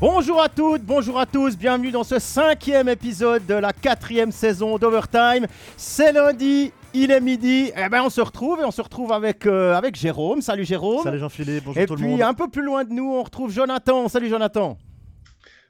[0.00, 4.78] Bonjour à toutes, bonjour à tous, bienvenue dans ce cinquième épisode de la quatrième saison
[4.78, 5.48] d'Overtime.
[5.76, 9.12] C'est lundi, il est midi, et eh ben on se retrouve et on se retrouve
[9.12, 10.40] avec, euh, avec Jérôme.
[10.40, 11.02] Salut Jérôme.
[11.02, 12.10] Salut Jean-Philippe, bonjour et tout le monde.
[12.12, 14.06] Et puis un peu plus loin de nous, on retrouve Jonathan.
[14.06, 14.78] Salut Jonathan.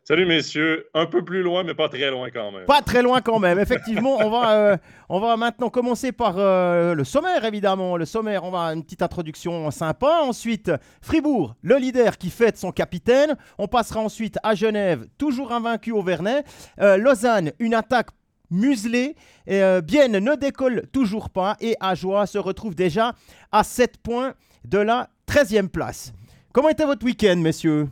[0.09, 2.64] Salut messieurs, un peu plus loin, mais pas très loin quand même.
[2.64, 4.16] Pas très loin quand même, effectivement.
[4.20, 4.77] on, va, euh,
[5.10, 7.98] on va maintenant commencer par euh, le sommaire, évidemment.
[7.98, 10.20] Le sommaire, on va une petite introduction sympa.
[10.23, 13.37] Ensuite, Fribourg, le leader qui fête son capitaine.
[13.59, 16.43] On passera ensuite à Genève, toujours invaincu au Vernet.
[16.80, 18.09] Euh, Lausanne, une attaque
[18.51, 19.15] muselée.
[19.46, 21.54] Et, Bienne ne décolle toujours pas.
[21.60, 23.12] Et Ajoie se retrouve déjà
[23.52, 24.32] à 7 points
[24.65, 26.15] de la 13e place.
[26.54, 27.88] Comment était votre week-end, messieurs?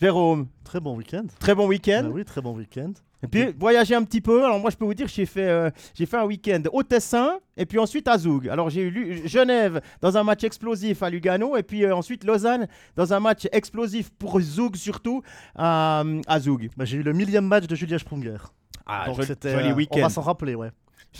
[0.00, 1.24] Jérôme Très bon week-end.
[1.40, 2.02] Très bon week-end.
[2.04, 2.92] Bah oui, très bon week-end.
[3.22, 4.44] Et puis voyager un petit peu.
[4.44, 7.38] Alors moi je peux vous dire j'ai fait euh, j'ai fait un week-end au Tessin
[7.56, 8.48] et puis ensuite à Zoug.
[8.48, 12.68] Alors j'ai eu Genève dans un match explosif à Lugano et puis euh, ensuite Lausanne
[12.94, 15.22] dans un match explosif pour Zoug surtout
[15.56, 16.68] à, à Zoug.
[16.76, 18.36] Bah, j'ai eu le millième match de Julia Sprunger.
[18.86, 19.98] Ah, Donc c'était joli week-end.
[19.98, 20.70] On va s'en rappeler, ouais.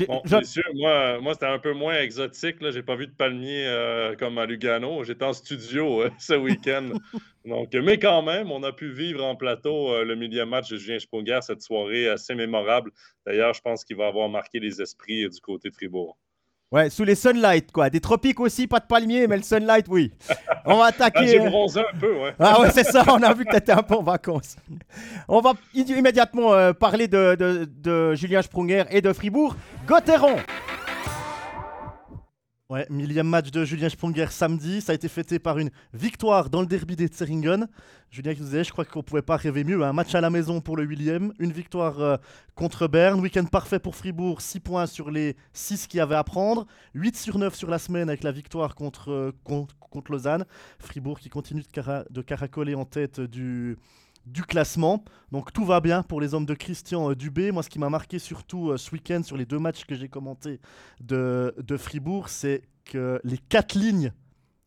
[0.07, 0.23] Bon,
[0.75, 2.57] moi, moi c'était un peu moins exotique.
[2.71, 5.03] J'ai pas vu de palmier euh, comme à Lugano.
[5.05, 6.91] J'étais en studio euh, ce week-end.
[7.45, 10.77] Donc, mais quand même, on a pu vivre en plateau euh, le millième match de
[10.77, 12.93] Julien Sponger cette soirée assez mémorable.
[13.27, 16.19] D'ailleurs, je pense qu'il va avoir marqué les esprits du côté de Fribourg.
[16.71, 17.89] Ouais, sous les sunlight, quoi.
[17.89, 20.13] Des tropiques aussi, pas de palmiers, mais le sunlight, oui.
[20.67, 21.21] On va attaquer.
[21.21, 22.35] Ah, j'ai bronzé un peu, ouais.
[22.39, 24.57] Ah ouais, c'est ça, on a vu que tu étais un peu en vacances.
[25.29, 29.57] On va immédiatement euh, parler de, de, de, Julien Sprunger et de Fribourg.
[29.87, 30.37] Gauthieron
[32.71, 34.83] Ouais, millième match de Julien Sprunger samedi.
[34.83, 37.67] Ça a été fêté par une victoire dans le derby des Tseringen.
[38.11, 39.83] Julien qui nous disait, je crois qu'on ne pouvait pas rêver mieux.
[39.83, 42.19] Un match à la maison pour le William, une victoire euh,
[42.55, 46.25] contre Berne, week-end parfait pour Fribourg, 6 points sur les 6 qu'il y avait à
[46.25, 50.45] prendre, 8 sur 9 sur la semaine avec la victoire contre, euh, contre, Lausanne.
[50.79, 53.79] Fribourg qui continue de caracoler en tête du,
[54.33, 55.05] du classement.
[55.33, 57.53] Donc tout va bien pour les hommes de Christian euh, Dubé.
[57.53, 60.09] Moi, ce qui m'a marqué surtout euh, ce week-end sur les deux matchs que j'ai
[60.09, 60.61] commentés
[61.01, 64.13] de, de Fribourg, c'est que les quatre lignes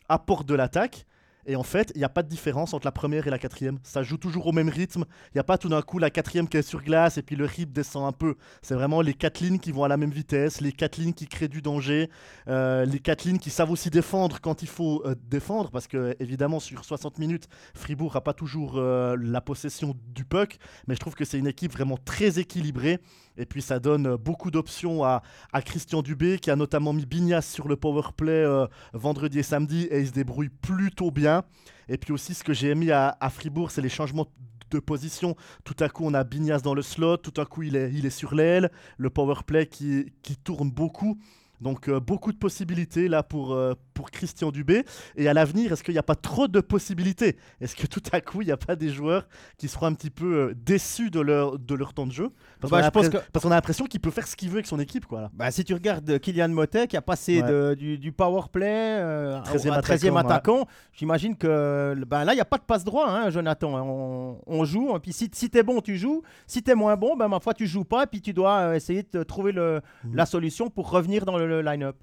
[0.09, 1.05] apportent de l'attaque.
[1.45, 3.79] Et en fait, il n'y a pas de différence entre la première et la quatrième.
[3.83, 5.05] Ça joue toujours au même rythme.
[5.27, 7.35] Il n'y a pas tout d'un coup la quatrième qui est sur glace et puis
[7.35, 8.35] le rythme descend un peu.
[8.61, 11.27] C'est vraiment les quatre lignes qui vont à la même vitesse, les quatre lignes qui
[11.27, 12.09] créent du danger,
[12.47, 15.71] euh, les quatre lignes qui savent aussi défendre quand il faut euh, défendre.
[15.71, 20.57] Parce que, évidemment, sur 60 minutes, Fribourg n'a pas toujours euh, la possession du puck.
[20.87, 22.99] Mais je trouve que c'est une équipe vraiment très équilibrée.
[23.37, 25.21] Et puis ça donne beaucoup d'options à,
[25.65, 28.45] Christian Dubé qui a notamment mis Bignas sur le power play
[28.93, 31.43] vendredi et samedi et il se débrouille plutôt bien.
[31.87, 34.27] Et puis aussi, ce que j'ai mis à, Fribourg, c'est les changements
[34.69, 35.35] de position.
[35.63, 38.05] Tout à coup, on a Bignas dans le slot, tout à coup, il est, il
[38.05, 41.19] est sur l'aile, le power play qui, qui tourne beaucoup.
[41.61, 44.83] Donc euh, beaucoup de possibilités là pour, euh, pour Christian Dubé.
[45.15, 47.37] Et à l'avenir, est-ce qu'il n'y a pas trop de possibilités?
[47.61, 49.27] Est-ce que tout à coup, il n'y a pas des joueurs
[49.57, 52.31] qui seront un petit peu euh, déçus de leur, de leur temps de jeu?
[52.59, 55.05] Parce bah, qu'on a, l'impression qu'il peut faire ce qu'il veut avec son équipe.
[55.05, 57.41] Quoi, Bah, si tu regardes Kylian Motet qui a passé
[57.77, 58.99] du, du, power play
[59.45, 63.71] 13e attaquant, j'imagine que ben, là, il n'y a pas de passe droit, hein, Jonathan.
[63.73, 66.21] On, on, joue, et puis si, si tu es bon, tu joues.
[66.47, 68.75] Si tu es moins bon, ben, ma foi, tu joues pas, et puis tu dois
[68.75, 70.15] essayer de trouver le, mmh.
[70.15, 71.97] la solution pour revenir dans le line-up.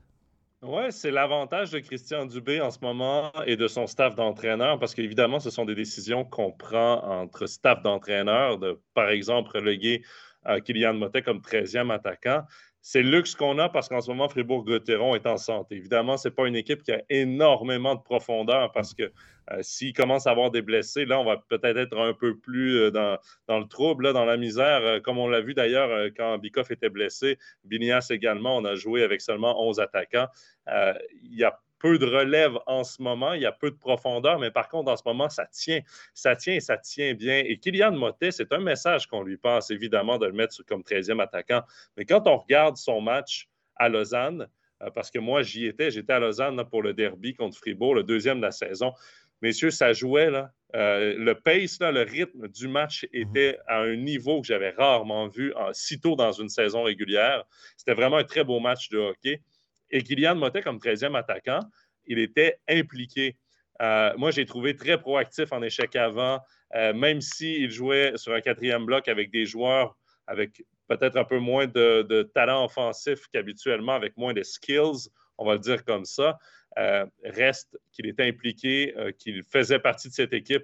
[0.63, 4.93] Oui, c'est l'avantage de Christian Dubé en ce moment et de son staff d'entraîneur, parce
[4.93, 10.03] qu'évidemment, ce sont des décisions qu'on prend entre staff d'entraîneur, de par exemple reléguer
[10.49, 12.43] euh, Kylian Motet comme 13e attaquant
[12.91, 15.75] c'est le luxe qu'on a parce qu'en ce moment, Fribourg-Gotteron est en santé.
[15.75, 19.93] Évidemment, ce n'est pas une équipe qui a énormément de profondeur parce que euh, s'il
[19.93, 23.59] commence à avoir des blessés, là, on va peut-être être un peu plus euh, dans,
[23.59, 27.37] le trouble, dans la misère, euh, comme on l'a vu d'ailleurs quand Bikoff était blessé.
[27.65, 30.29] Binias également, on a joué avec seulement 11 attaquants.
[30.67, 34.39] Il y a peu de relève en ce moment, il y a peu de profondeur,
[34.39, 35.81] mais par contre, en ce moment, ça tient.
[36.15, 37.39] Ça tient et ça tient bien.
[37.39, 41.21] Et Kylian Motet, c'est un message qu'on lui passe, évidemment, de le mettre comme 13e
[41.23, 41.63] attaquant.
[41.97, 44.49] Mais quand on regarde son match à Lausanne,
[44.83, 48.03] euh, parce que moi, j'y étais, j'étais à Lausanne pour le derby contre Fribourg, le
[48.03, 48.93] deuxième de la saison.
[49.41, 50.51] Messieurs, ça jouait, là.
[50.77, 53.21] Euh, le pace, le rythme du match mhm.
[53.23, 57.45] était à un niveau que j'avais rarement vu si tôt dans une saison régulière.
[57.77, 59.41] C'était vraiment un très beau match de hockey.
[59.91, 61.61] Et Kylian Motet, comme 13e attaquant,
[62.07, 63.37] il était impliqué.
[63.81, 66.41] Euh, moi, j'ai trouvé très proactif en échec avant,
[66.75, 69.97] euh, même s'il jouait sur un quatrième bloc avec des joueurs
[70.29, 75.09] avec peut-être un peu moins de, talent offensif qu'habituellement, avec moins de skills,
[75.39, 76.39] on va le dire comme ça.
[76.79, 80.63] Euh, reste qu'il est impliqué, euh, qu'il faisait partie de cette équipe.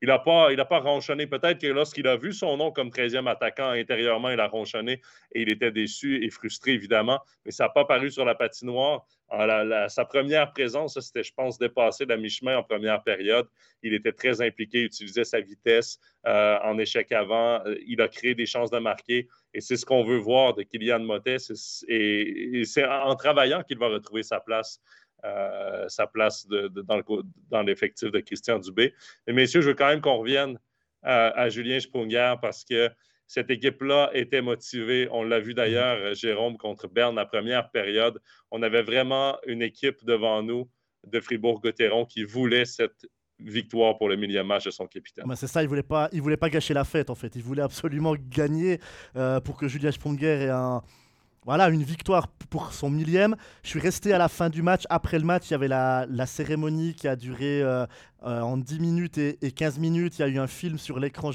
[0.00, 1.26] Il n'a pas, pas ronchonné.
[1.26, 5.02] Peut-être que lorsqu'il a vu son nom comme 13e attaquant intérieurement, il a ronchonné
[5.34, 9.04] et il était déçu et frustré, évidemment, mais ça n'a pas paru sur la patinoire.
[9.88, 13.46] sa première présence, c'était, je pense, dépassé la mi-chemin en première période.
[13.82, 17.62] Il était très impliqué, il utilisait sa vitesse euh, en échec avant.
[17.86, 19.28] Il a créé des chances de marquer.
[19.54, 21.38] Et c'est ce qu'on veut voir de Kylian Motet.
[21.88, 24.80] Et, c'est en travaillant qu'il va retrouver sa place.
[25.24, 28.94] Euh, sa place dans l'effectif de Christian Dubé.
[29.26, 30.58] Mais messieurs, je veux quand même qu'on revienne
[31.02, 32.88] à, Julien Sprunger parce que
[33.26, 35.08] cette équipe-là était motivée.
[35.10, 38.20] On l'a vu d'ailleurs, euh, Jérôme, contre Berne, la première période.
[38.50, 40.70] On avait vraiment une équipe devant nous
[41.06, 43.06] de Fribourg-Gotteron qui voulait cette
[43.38, 45.24] victoire pour le millième match de son capitaine.
[45.34, 47.34] c'est ça, il voulait pas, voulait pas gâcher la fête en fait.
[47.36, 48.80] Il voulait absolument gagner
[49.16, 50.82] euh, pour que Julien Sprunger ait un,
[51.46, 53.34] voilà, une victoire pour son millième.
[53.62, 54.82] Je suis resté à la fin du match.
[54.90, 57.86] Après le match, il y avait la, cérémonie qui a duré euh,
[58.24, 60.18] euh, en 10 minutes et, 15 minutes.
[60.18, 61.30] Il y a eu un film sur l'écran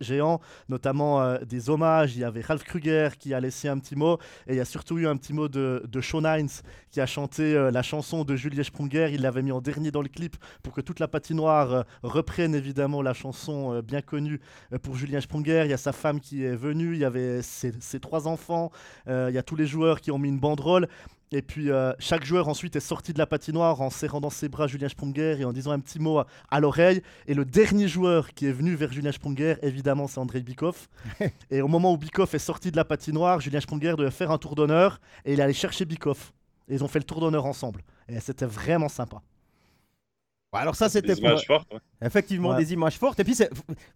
[0.00, 2.16] géant, notamment euh, des hommages.
[2.16, 4.18] Il y avait Ralph Kruger qui a laissé un petit mot.
[4.46, 7.06] Et il y a surtout eu un petit mot de, de Sean Hines qui a
[7.06, 9.10] chanté la chanson de Julie Sprunger.
[9.12, 13.02] Il l'avait mis en dernier dans le clip pour que toute la patinoire reprenne évidemment
[13.02, 14.40] la chanson bien connue
[14.82, 15.62] pour Julien Sprunger.
[15.64, 16.94] Il y a sa femme qui est venue.
[16.94, 18.70] Il y avait ses trois enfants
[19.08, 20.88] il y a tous les joueurs qui ont mis une banderole.
[21.34, 24.48] Et puis euh, chaque joueur ensuite est sorti de la patinoire en serrant dans ses
[24.48, 27.02] bras Julien Sprunger et en disant un petit mot à, l'oreille.
[27.26, 30.88] Et le dernier joueur qui est venu vers Julien Sprunger, évidemment, c'est André Bikoff.
[31.50, 34.38] et au moment où Bikoff est sorti de la patinoire, Julien Sprunger devait faire un
[34.38, 36.32] tour d'honneur et il est allé chercher Bikoff.
[36.68, 37.82] Et ils ont fait le tour d'honneur ensemble.
[38.08, 39.20] Et c'était vraiment sympa.
[40.60, 41.40] Alors ça, c'était pour...
[41.44, 41.72] fortes,
[42.02, 43.20] Effectivement, des images fortes.
[43.20, 43.36] Et puis,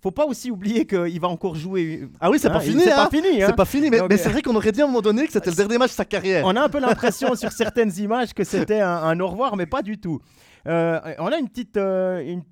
[0.00, 2.08] faut pas aussi oublier qu'il va encore jouer.
[2.20, 2.82] Ah oui, c'est pas, hein, fini.
[2.82, 3.42] C'est pas fini.
[3.42, 3.46] Hein.
[3.48, 3.90] C'est pas fini.
[3.90, 5.90] Mais, c'est vrai qu'on aurait dit à un moment donné que c'était le dernier match
[5.90, 6.44] de sa carrière.
[6.46, 9.82] On a un peu l'impression sur certaines images que c'était un, au revoir, mais pas
[9.82, 10.20] du tout.
[10.66, 12.42] Euh, on a une petite, euh, une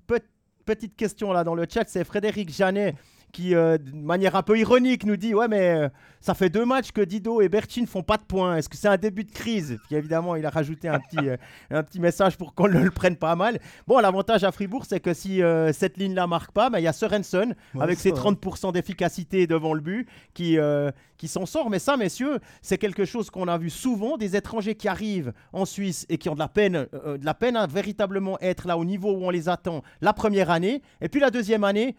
[0.65, 1.85] petite question là dans le chat.
[1.87, 2.95] C'est Frédéric Janet
[3.37, 5.89] qui, euh, de manière un peu ironique, nous dit Ouais, mais euh,
[6.23, 8.57] ça fait deux matchs que Dido et Bertin ne font pas de points.
[8.57, 9.77] Est-ce que c'est un début de crise?
[9.85, 11.37] Puis évidemment, il a rajouté un petit, euh,
[11.71, 13.59] un petit message pour qu'on ne le prenne pas mal.
[13.87, 15.43] Bon, l'avantage à Fribourg, c'est que si
[15.73, 20.09] cette ligne-là marque pas, il y a Sorensen avec ses 30% d'efficacité devant le but
[20.33, 20.59] qui,
[21.19, 21.69] qui s'en sort.
[21.69, 25.67] Mais ça, messieurs, c'est quelque chose qu'on a vu souvent des étrangers qui arrivent en
[25.67, 28.85] Suisse et qui ont de la peine, de la peine à véritablement être là au
[28.85, 30.81] niveau où on les attend la première année.
[31.03, 31.97] Et puis la deuxième année,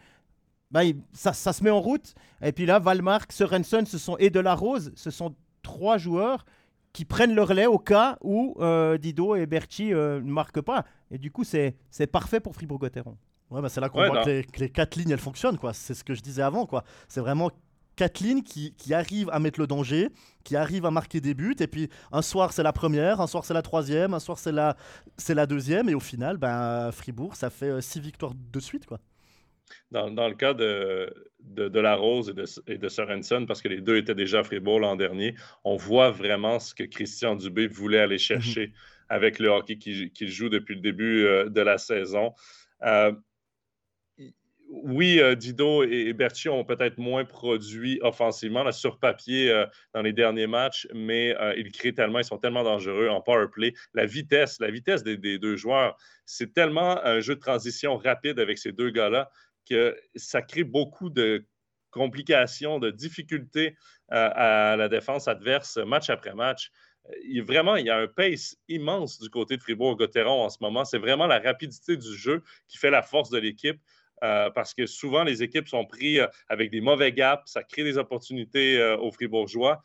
[0.71, 0.81] bah,
[1.13, 2.13] ça, ça, se met en route.
[2.41, 6.45] Et puis là, Valmark, Sorensen ce sont, et Delarose, ce sont trois joueurs
[6.93, 10.85] qui prennent leur lait au cas où euh, Dido et Berti euh, ne marquent pas.
[11.11, 11.75] Et du coup, c'est
[12.11, 13.17] parfait pour Fribourg-Gotteron.
[13.49, 15.57] Ouais, bah c'est là qu'on voit que les, quatre lignes, elles fonctionnent.
[15.57, 15.73] quoi.
[15.73, 16.65] C'est ce que je disais avant.
[16.65, 16.83] quoi.
[17.07, 17.49] C'est vraiment
[17.95, 20.09] quatre lignes qui, qui, arrivent à mettre le danger,
[20.43, 21.55] qui arrivent à marquer des buts.
[21.59, 24.51] Et puis un soir, c'est la première, un soir, c'est la troisième, un soir, c'est
[24.51, 24.75] la,
[25.29, 25.89] la deuxième.
[25.89, 28.85] Et au final, ben, Fribourg, ça fait euh, six victoires de suite.
[28.85, 28.99] quoi.
[29.91, 33.81] Dans, le cas de, de, La Rose et de, et de Sorensen, parce que les
[33.81, 37.99] deux étaient déjà à Fribourg l'an dernier, on voit vraiment ce que Christian Dubé voulait
[37.99, 38.19] aller mhm.
[38.19, 38.73] chercher
[39.09, 42.33] avec le hockey qu'il joue depuis le début euh, de la saison.
[42.83, 43.13] Euh,
[44.69, 49.63] oui, euh, Dido et, Berti ont peut-être moins produit offensivement sur papier
[49.93, 53.73] dans les derniers matchs, mais ils créent tellement, ils sont tellement dangereux en power play.
[53.93, 58.41] La vitesse, la vitesse des, des deux joueurs, c'est tellement un jeu de transition rapide
[58.41, 59.29] avec ces deux gars-là
[59.67, 61.45] que ça crée beaucoup de
[61.91, 63.75] complications, de difficultés
[64.11, 66.71] euh, à la défense adverse match après match.
[67.23, 70.83] Il, vraiment, il y a un pace immense du côté de Fribourg-Gotteron en ce moment.
[70.83, 73.79] C'est vraiment la rapidité du jeu qui fait la force de l'équipe.
[74.23, 77.83] Euh, parce que souvent, les équipes sont prises euh, avec des mauvais gaps, ça crée
[77.83, 79.79] des opportunités aux Fribourgeois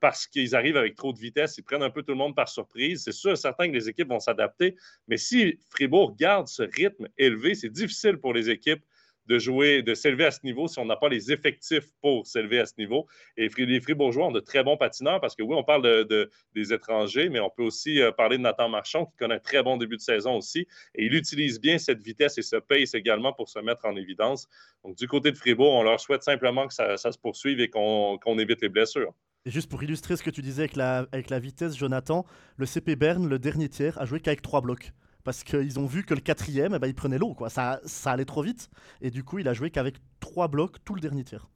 [0.00, 2.48] parce qu'ils arrivent avec trop de vitesse, ils prennent un peu tout le monde par
[2.48, 3.02] surprise.
[3.04, 4.74] C'est sûr, certain que les équipes vont s'adapter,
[5.06, 8.82] mais si Fribourg garde ce rythme élevé, c'est difficile pour les équipes
[9.26, 12.60] de jouer, de s'élever à ce niveau si on n'a pas les effectifs pour s'élever
[12.60, 13.06] à ce niveau.
[13.36, 16.72] Et les Fribourgeois ont de très bons patineurs parce que oui, on parle de, des
[16.72, 19.76] étrangers, mais on peut aussi euh, parler de Nathan Marchand qui connaît un très bon
[19.76, 20.66] début de saison aussi.
[20.94, 24.48] Et il utilise bien cette vitesse et ce pace également pour se mettre en évidence.
[24.84, 28.38] Donc, du côté de Fribourg, on leur souhaite simplement que ça, se poursuive et qu'on
[28.38, 29.14] évite les blessures.
[29.46, 32.24] Et juste pour illustrer ce que tu disais avec la, avec la vitesse, Jonathan,
[32.56, 34.92] le CP Berne, le dernier tiers, a joué qu'avec trois blocs
[35.24, 37.48] parce qu'ils ont vu que le quatrième, eh ben, il prenait l'eau, quoi.
[37.50, 38.70] Ça, ça allait trop vite.
[39.00, 41.48] Et du coup, il a joué qu'avec trois blocs tout le dernier tir.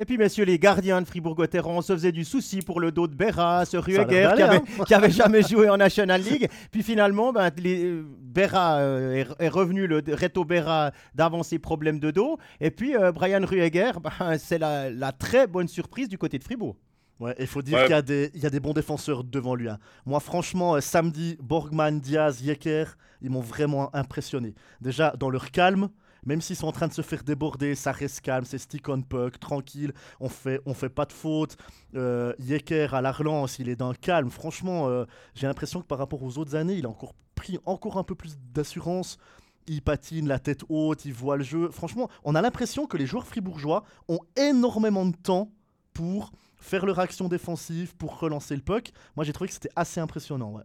[0.00, 3.14] Et puis, messieurs, les gardiens de Fribourg-Gotteron se faisaient du souci pour le dos de
[3.14, 4.62] Berra, ce Rueger qui, avait, hein.
[4.86, 6.48] qui avait jamais joué en National League.
[6.72, 12.10] Puis finalement, ben, les, Berra euh, est, revenu, le Reto Berra, d'avant ses problèmes de
[12.10, 12.38] dos.
[12.60, 16.44] Et puis, euh, Brian Rueger, ben, c'est la, la, très bonne surprise du côté de
[16.44, 16.76] Fribourg.
[17.20, 19.68] Ouais, il faut dire qu'il y, a des, y a des bons défenseurs devant lui.
[19.68, 19.78] Hein.
[20.04, 22.86] Moi, franchement, euh, samedi, Borgman, Diaz, Yecker,
[23.22, 24.54] ils m'ont vraiment impressionné.
[24.80, 25.90] Déjà, dans leur calme,
[26.26, 29.02] même s'ils sont en train de se faire déborder, ça reste calme, c'est stick on
[29.02, 31.56] puck, tranquille, on fait, on fait pas de faute.
[31.94, 34.30] Euh, Yecker à la relance, il est d'un calme.
[34.30, 35.04] Franchement, euh,
[35.34, 38.14] j'ai l'impression que par rapport aux autres années, il a encore pris encore un peu
[38.14, 39.18] plus d'assurance.
[39.66, 41.70] Il patine la tête haute, il voit le jeu.
[41.70, 45.52] Franchement, on a l'impression que les joueurs fribourgeois ont énormément de temps
[45.92, 46.32] pour
[46.64, 48.90] faire leur action défensive, pour relancer le puck.
[49.16, 50.50] Moi, j'ai trouvé que c'était assez impressionnant.
[50.52, 50.62] Ouais.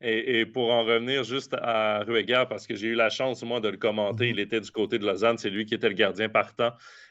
[0.00, 3.68] Et, pour en revenir juste à Rueger, parce que j'ai eu la chance, moi, de
[3.68, 4.30] le commenter, mhm.
[4.30, 6.70] il était du côté de Lausanne, c'est lui qui était le gardien partant.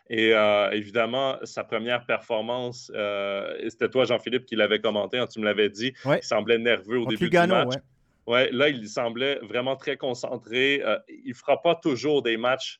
[0.09, 5.39] Et euh, évidemment, sa première performance, euh, c'était toi, Jean-Philippe, qui l'avait commenté, hein, tu
[5.39, 7.73] me l'avais dit, il semblait nerveux au début du match.
[8.25, 8.49] Ouais.
[8.51, 10.81] là, il semblait vraiment très concentré.
[10.83, 12.79] Euh, il ne fera pas toujours des matchs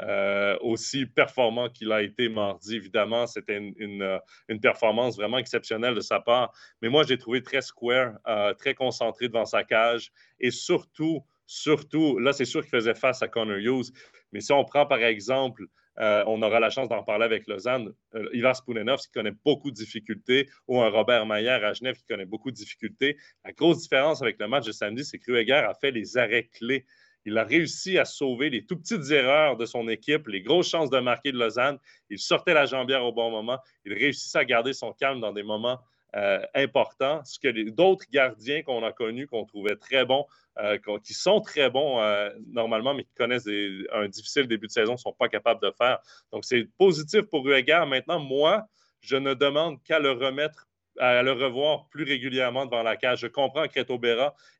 [0.00, 2.76] euh, aussi performant qu'il a été mardi.
[2.76, 6.52] Évidemment, c'était une, euh, performance vraiment exceptionnelle de sa part.
[6.80, 10.12] Mais moi, j'ai trouvé très square, euh, très concentré devant sa cage.
[10.38, 13.90] Et surtout, surtout, là, c'est sûr qu'il faisait face à Connor Hughes.
[14.30, 15.64] Mais si on prend, par exemple,
[16.00, 17.92] on aura la chance d'en parler avec Lausanne,
[18.32, 22.24] Ivar Spounenov, qui connaît beaucoup de difficultés, ou un Robert Mayer à Genève qui connaît
[22.24, 23.16] beaucoup de difficultés.
[23.44, 26.48] La grosse différence avec le match de samedi, c'est que Krueger a fait les arrêts
[26.52, 26.86] clés
[27.28, 30.88] il a réussi à sauver les tout petites erreurs de son équipe, les grosses chances
[30.88, 31.78] de marquer de Lausanne.
[32.08, 33.58] Il sortait la jambière au bon moment.
[33.84, 35.78] Il réussissait à garder son calme dans des moments
[36.16, 37.22] euh, importants.
[37.26, 40.24] Ce que d'autres gardiens qu'on a connus, qu'on trouvait très bons,
[40.58, 43.48] euh, qui sont très bons euh, normalement, mais qui connaissent
[43.92, 45.98] un difficile début de saison, ne sont pas capables de faire.
[46.32, 47.84] Donc, c'est positif pour Rueger.
[47.86, 48.66] Maintenant, moi,
[49.00, 50.66] je ne demande qu'à le remettre
[50.98, 53.20] à le revoir plus régulièrement devant la cage.
[53.20, 54.00] Je comprends que Reto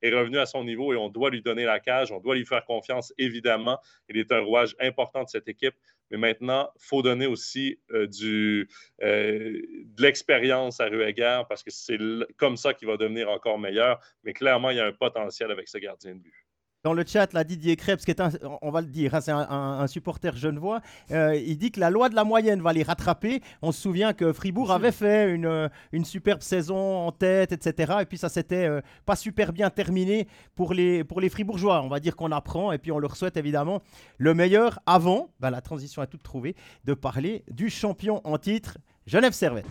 [0.02, 2.47] est revenu à son niveau et on doit lui donner la cage, on doit lui
[2.47, 3.78] faire confiance, évidemment.
[4.09, 5.75] Il est un rouage important de cette équipe.
[6.11, 8.66] Mais maintenant, il faut donner aussi euh, euh,
[9.02, 11.99] de l'expérience à Rueger parce que c'est
[12.38, 14.00] comme ça qu'il va devenir encore meilleur.
[14.25, 16.48] Mais clairement, il y a un potentiel avec ce gardien de but
[16.88, 18.30] dans le chat, là, Didier Krebs, qui est un,
[18.62, 20.80] on va le dire, hein, c'est un, supporter genevois,
[21.11, 23.42] euh, il dit que la loi de la moyenne va les rattraper.
[23.61, 27.92] On se souvient que Fribourg avait fait une, une superbe saison en tête, etc.
[28.00, 31.83] Et puis ça s'était euh, pas super bien terminé pour les, pour les Fribourgeois.
[31.83, 33.83] On va dire qu'on apprend et puis on leur souhaite évidemment
[34.16, 38.78] le meilleur avant, ben, la transition a tout trouvé, de parler du champion en titre,
[39.07, 39.66] Genève Servette.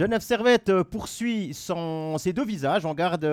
[0.00, 2.86] Genève Servette euh, poursuit son, ses deux visages.
[2.86, 3.26] On garde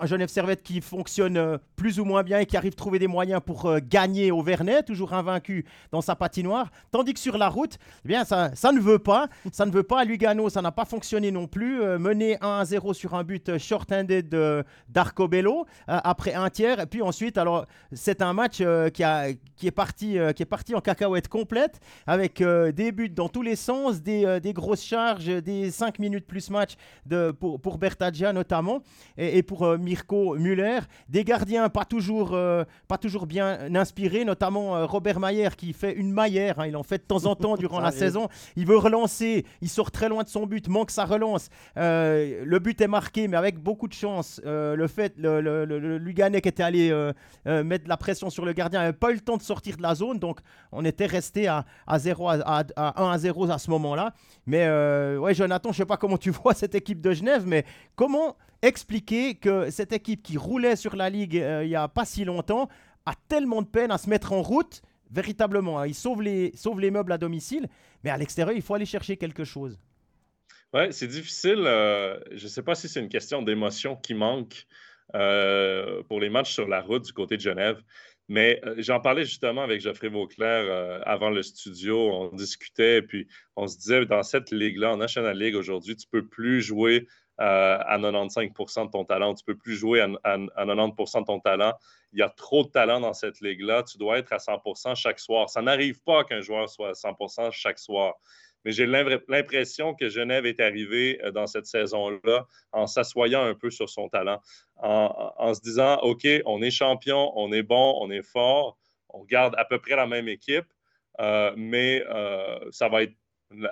[0.00, 2.98] un Genève Servette qui fonctionne euh, plus ou moins bien et qui arrive à trouver
[2.98, 6.70] des moyens pour euh, gagner au Vernet, toujours invaincu dans sa patinoire.
[6.90, 9.28] Tandis que sur la route, eh bien, ça, ça ne veut pas.
[9.52, 10.00] Ça ne veut pas.
[10.00, 11.82] À Lugano, ça n'a pas fonctionné non plus.
[11.82, 16.80] Euh, mener 1-0 sur un but short-handed d'Arcobello après un tiers.
[16.80, 20.74] Et puis ensuite, alors, c'est un match qui, a, qui, est parti, qui est parti
[20.74, 25.70] en cacahuète complète avec des buts dans tous les sens, des, des grosses charges, des
[25.70, 26.74] 5 minutes plus match
[27.06, 28.82] de, pour, pour Bertaggia notamment
[29.16, 30.80] et pour Mirko Muller.
[31.08, 35.92] Des gardiens pas toujours, euh, pas toujours bien inspirés, notamment euh, Robert Mayer qui fait
[35.92, 36.52] une Mayer.
[36.56, 36.66] Hein.
[36.66, 38.28] il en fait de temps en temps durant la saison.
[38.56, 41.48] Il veut relancer, il sort très loin de son but, manque sa relance.
[41.76, 44.40] Euh, le but est marqué, mais avec beaucoup de chance.
[44.44, 47.12] le fait, le, le, Luganek qui était allé
[47.46, 49.94] mettre la pression sur le gardien n'avait pas eu le temps de sortir de la
[49.94, 50.40] zone, donc
[50.72, 54.14] on était resté à, à, 0, à, 1 à 0 à ce moment-là.
[54.46, 54.68] Mais
[55.18, 57.64] ouais, Jonathan, je sais pas comment tu vois cette équipe de Genève, mais
[57.94, 62.04] comment expliquer que cette équipe qui roulait sur la Ligue euh, il n'y a pas
[62.04, 62.68] si longtemps
[63.06, 64.80] a tellement de peine à se mettre en route,
[65.10, 65.78] véritablement.
[65.78, 65.86] Hein.
[65.86, 67.68] Ils sauvent les, meubles à domicile,
[68.02, 69.78] mais à l'extérieur, il faut aller chercher quelque chose.
[70.72, 71.64] Oui, c'est difficile.
[71.66, 74.66] Euh, je ne sais pas si c'est une question d'émotion qui manque
[75.14, 77.80] euh, pour les matchs sur la route du côté de Genève.
[78.28, 82.10] Mais j'en parlais justement avec Geoffrey Vauclair avant le studio.
[82.10, 86.20] On discutait, puis on se disait dans cette ligue-là, en National League aujourd'hui, tu ne
[86.20, 87.06] peux plus jouer
[87.40, 89.34] euh, à 95% de ton talent.
[89.34, 91.72] Tu ne peux plus jouer à, 90% de ton talent.
[92.12, 93.82] Il y a trop de talent dans cette ligue-là.
[93.82, 95.50] Tu dois être à 100% chaque soir.
[95.50, 98.14] Ça n'arrive pas qu'un joueur soit à 100% chaque soir.
[98.64, 103.70] Mais j'ai l'impression que Genève est arrivé euh, dans cette saison-là en s'assoyant un peu
[103.70, 104.40] sur son talent,
[104.76, 109.56] en, se disant, OK, on est champion, on est bon, on est fort, on garde
[109.58, 110.66] à peu près la même équipe,
[111.20, 112.04] euh, mais
[112.70, 113.14] ça va être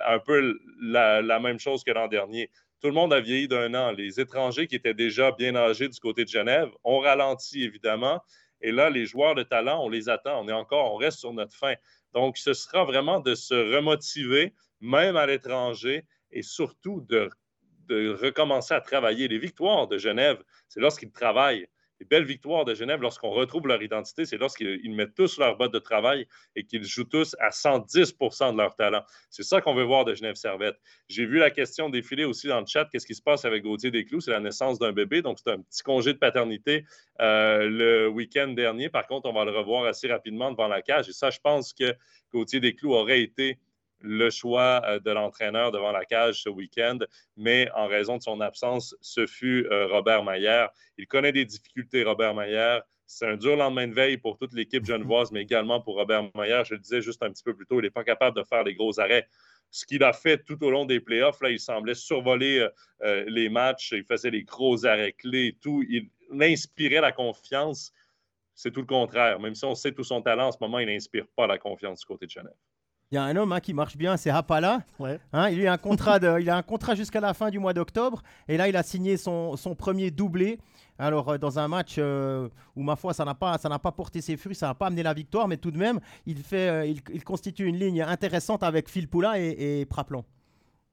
[0.05, 2.49] un peu la même chose que l'an dernier.
[2.83, 3.91] Tout le monde a vieilli d'un an.
[3.91, 8.21] Les étrangers qui étaient déjà bien âgés du côté de Genève ont ralenti, évidemment.
[8.59, 10.43] Et là, les joueurs de talent, on les attend.
[10.43, 11.75] On est encore, on reste sur notre fin.
[12.11, 17.29] Donc, ce sera vraiment de se remotiver, même à l'étranger, et surtout de,
[17.89, 19.29] recommencer à travailler.
[19.29, 21.65] Les victoires de Genève, c'est lorsqu'ils travaillent.
[22.03, 25.73] Les belles victoires de Genève, lorsqu'on retrouve leur identité, c'est lorsqu'ils mettent tous leur botte
[25.73, 29.03] de travail et qu'ils jouent tous à 110% de leur talent.
[29.29, 30.75] C'est ça qu'on veut voir de Genève Servette.
[31.07, 32.89] J'ai vu la question défiler aussi dans le chat.
[32.91, 34.19] Qu'est-ce qui se passe avec Gauthier Desclous?
[34.19, 35.21] C'est la naissance d'un bébé.
[35.21, 36.85] Donc, c'est un petit congé de paternité
[37.21, 38.89] euh, le week-end dernier.
[38.89, 41.07] Par contre, on va le revoir assez rapidement devant la cage.
[41.07, 41.95] Et ça, je pense que
[42.33, 43.59] Gauthier Desclous aurait été
[44.03, 46.99] le choix euh, de l'entraîneur devant la cage ce week-end,
[47.37, 50.69] mais en raison de son absence, ce fut euh, Robert Maillère.
[50.97, 52.83] Il connaît des difficultés, Robert Maillère.
[53.05, 56.65] C'est un dur lendemain de veille pour toute l'équipe genevoise, mais également pour Robert Maillère.
[56.65, 58.63] Je le disais juste un petit peu plus tôt, il n'est pas capable de faire
[58.63, 59.27] les gros arrêts.
[59.71, 62.67] Ce qu'il a fait tout au long des playoffs, là, il semblait survoler
[63.01, 65.83] euh, les matchs, il faisait les gros arrêts clés, tout.
[65.89, 66.09] Il
[66.41, 67.91] inspirait la confiance.
[68.53, 69.39] C'est tout le contraire.
[69.39, 72.01] Même si on sait tout son talent en ce moment, il n'inspire pas la confiance
[72.01, 72.53] du côté de Genève.
[73.13, 74.81] Il y a un homme hein, qui marche bien, c'est Hapala.
[74.97, 75.19] Ouais.
[75.33, 78.23] Hein, il, a un contrat il a un contrat jusqu'à la fin du mois d'octobre.
[78.47, 80.57] Et là, il a signé son, son premier doublé.
[80.97, 84.19] Alors, euh, dans un match euh, où, ma foi, ça n'a pas, ça pas porté
[84.19, 86.87] ses fruits, ça n'a pas amené la victoire, mais tout de même, il, fait, euh,
[86.87, 90.25] il, constitue une ligne intéressante avec Phil Poula et, et Praplon.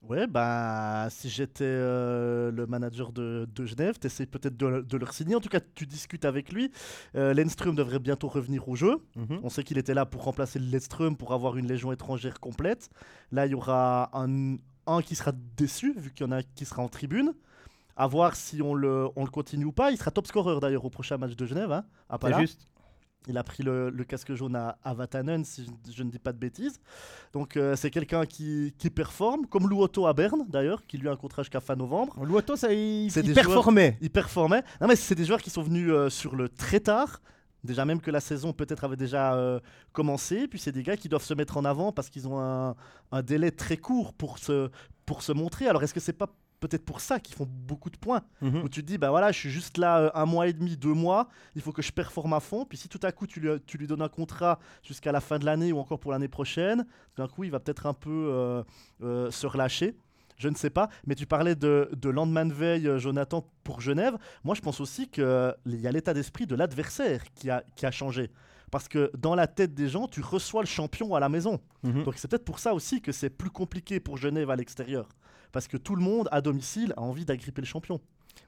[0.09, 4.97] Ouais, bah, si j'étais euh, le manager de, de Genève, tu essaies peut-être de, de,
[4.97, 5.35] le signer.
[5.35, 6.73] En tout cas, tu discutes avec lui.
[7.17, 8.97] Euh, Lenström devrait bientôt revenir au jeu.
[9.17, 9.41] Mhm.
[9.43, 12.89] On sait qu'il était là pour remplacer Lenström, pour avoir une légion étrangère complète.
[13.31, 16.65] Là, il y aura un, un qui sera déçu, vu qu'il y en a qui
[16.65, 17.35] sera en tribune.
[17.95, 19.91] À voir si on le, on le continue ou pas.
[19.91, 21.71] Il sera top scorer d'ailleurs au prochain match de Genève.
[21.73, 21.85] Hein,
[22.23, 22.67] C'est juste.
[23.29, 26.39] Il a pris le, casque jaune à, à, Vatanen, si je, ne dis pas de
[26.39, 26.81] bêtises.
[27.33, 31.13] Donc euh, c'est quelqu'un qui, qui, performe, comme Louoto à Berne d'ailleurs, qui lui a
[31.13, 32.25] un contrat jusqu'à fin novembre.
[32.25, 33.99] Louoto, ça, il, il performait.
[34.01, 34.63] il performait.
[34.81, 37.21] Non mais c'est des joueurs qui sont venus euh, sur le très tard.
[37.63, 39.61] Déjà même que la saison peut-être avait déjà euh,
[39.93, 42.75] commencé, puis c'est des gars qui doivent se mettre en avant parce qu'ils ont un,
[43.13, 44.71] un, délai très court pour se,
[45.05, 45.67] pour se montrer.
[45.67, 48.23] Alors est-ce que c'est pas peut-être pour ça qu'ils font beaucoup de points.
[48.43, 48.63] Mhm.
[48.63, 50.77] Où tu te dis, bah voilà, je suis juste là euh, un mois et demi,
[50.77, 52.65] deux mois, il faut que je performe à fond.
[52.65, 55.39] Puis si tout à coup tu lui, tu lui donnes un contrat jusqu'à la fin
[55.39, 56.87] de l'année ou encore pour l'année prochaine,
[57.17, 58.63] d'un coup il va peut-être un peu euh,
[59.03, 59.97] euh, se relâcher.
[60.37, 64.17] Je ne sais pas, mais tu parlais de, de lendemain de veille, Jonathan, pour Genève.
[64.43, 65.23] Moi, je pense aussi qu'il
[65.67, 68.31] y a l'état d'esprit de l'adversaire qui a, qui a changé.
[68.71, 71.61] Parce que dans la tête des gens, tu reçois le champion à la maison.
[71.83, 72.05] Mhm.
[72.05, 75.11] Donc c'est peut-être pour ça aussi que c'est plus compliqué pour Genève à l'extérieur
[75.53, 78.01] parce que tout le monde à domicile a envie d'agripper le champion.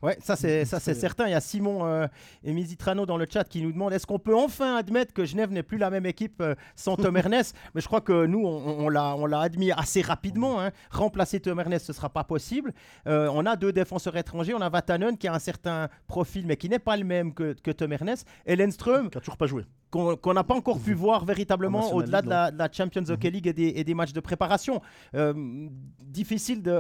[0.03, 1.27] Ouais, ça c'est ça c'est certain.
[1.27, 2.07] Il y a Simon euh,
[2.43, 5.53] et Mizitrano dans le chat qui nous demandent est-ce qu'on peut enfin admettre que Genève
[5.53, 7.57] n'est plus la même équipe euh, sans Tom Ernest?
[7.75, 10.61] Mais je crois que nous on, l'a on l'a admis assez rapidement.
[10.61, 10.71] Hein.
[10.91, 12.73] Remplacer Tom Ernest ce sera pas possible.
[13.07, 14.55] Euh, on a deux défenseurs étrangers.
[14.55, 17.55] On a Vatanen qui a un certain profil mais qui n'est pas le même que,
[17.55, 18.27] que Tom Ernest.
[18.47, 22.23] Et Lenström qui a toujours pas joué qu'on n'a pas encore pu voir véritablement au-delà
[22.23, 23.31] de, la, Champions Hockey.
[23.31, 24.81] League et des, matchs de préparation.
[26.01, 26.79] difficile de.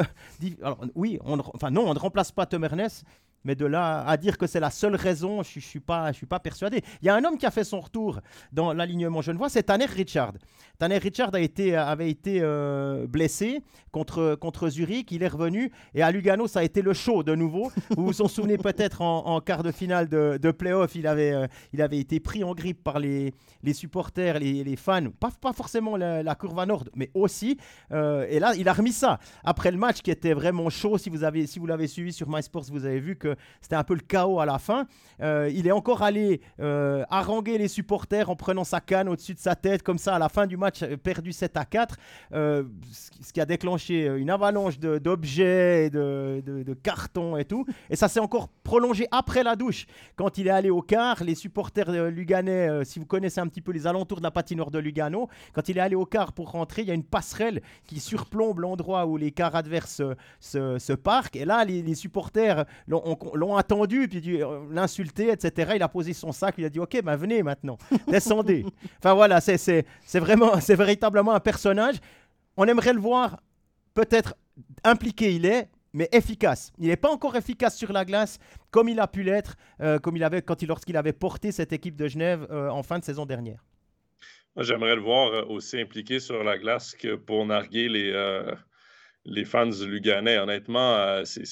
[0.62, 3.04] alors, oui, on, enfin non, on ne remplace pas Tom Ernest,
[3.44, 6.82] mais de là à dire que c'est la seule raison, je ne suis, pas, persuadé.
[7.00, 8.20] Il y a un homme qui a fait son retour
[8.52, 10.32] dans l'alignement genevois, c'est Tanner Richard.
[10.78, 16.60] Tanner Richard avait été euh, blessé contre, Zurich, il est revenu, et à Lugano, ça
[16.60, 17.70] a été le show de nouveau.
[17.96, 21.88] vous vous en souvenez peut-être en, quart de finale de, de playoff, il avait, euh,
[21.90, 23.34] été pris en grippe par les,
[23.72, 27.58] supporters, les, fans, pas, forcément la, la à nord, mais aussi.
[27.92, 29.18] Euh, et là, il a remis ça.
[29.44, 33.00] Après le match qui était vraiment chaud, si vous l'avez suivi sur MySports, vous avez
[33.00, 34.86] vu que c'était un peu le chaos à la fin.
[35.20, 39.38] Euh, il est encore allé euh, haranguer les supporters en prenant sa canne au-dessus de
[39.38, 41.96] sa tête, comme ça, à la fin du match, euh, perdu 7 à 4,
[42.32, 47.64] ce qui a déclenché une avalanche d'objets, de, de, de, cartons et tout.
[47.90, 49.86] Et ça s'est encore prolongé après la douche.
[50.16, 53.72] Quand il est allé au quart, les supporters luganais, si vous connaissez un petit peu
[53.72, 56.82] les alentours de la patinoire de Lugano, quand il est allé au quart pour rentrer,
[56.82, 60.02] il y a une passerelle qui surplombe l'endroit où les cars adverses
[60.40, 61.36] se, se, parquent.
[61.36, 65.72] Et là, les, les supporters ont, l'ont attendu, puis euh, l'insulter, etc.
[65.76, 68.64] Il a posé son sac, il a dit Ok, ben venez maintenant, descendez.
[68.98, 71.96] enfin voilà, c'est vraiment, c'est véritablement un personnage.
[72.56, 73.42] On aimerait le voir
[73.94, 74.34] peut-être
[74.84, 76.72] impliqué, il est, mais efficace.
[76.78, 78.38] Il n'est pas encore efficace sur la glace
[78.70, 81.72] comme il a pu l'être euh, comme il avait, quand il, lorsqu'il avait porté cette
[81.72, 83.64] équipe de Genève euh, en fin de saison dernière.
[84.56, 88.12] J'aimerais le voir aussi impliqué sur la glace que pour narguer les,
[89.24, 90.36] les fans luganais.
[90.36, 91.46] Honnêtement, c'est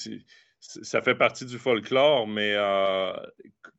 [0.60, 3.12] ça fait partie du folklore, mais euh,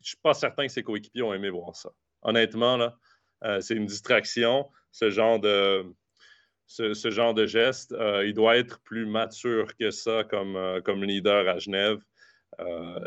[0.02, 1.92] je suis pas certain que ses coéquipiers ont aimé voir ça.
[2.24, 2.98] Honnêtement, là,
[3.44, 5.86] euh, c'est une distraction, ce genre de,
[6.66, 7.92] ce, genre de geste.
[7.94, 12.00] Euh, il doit être plus mature que ça comme, comme leader à Genève.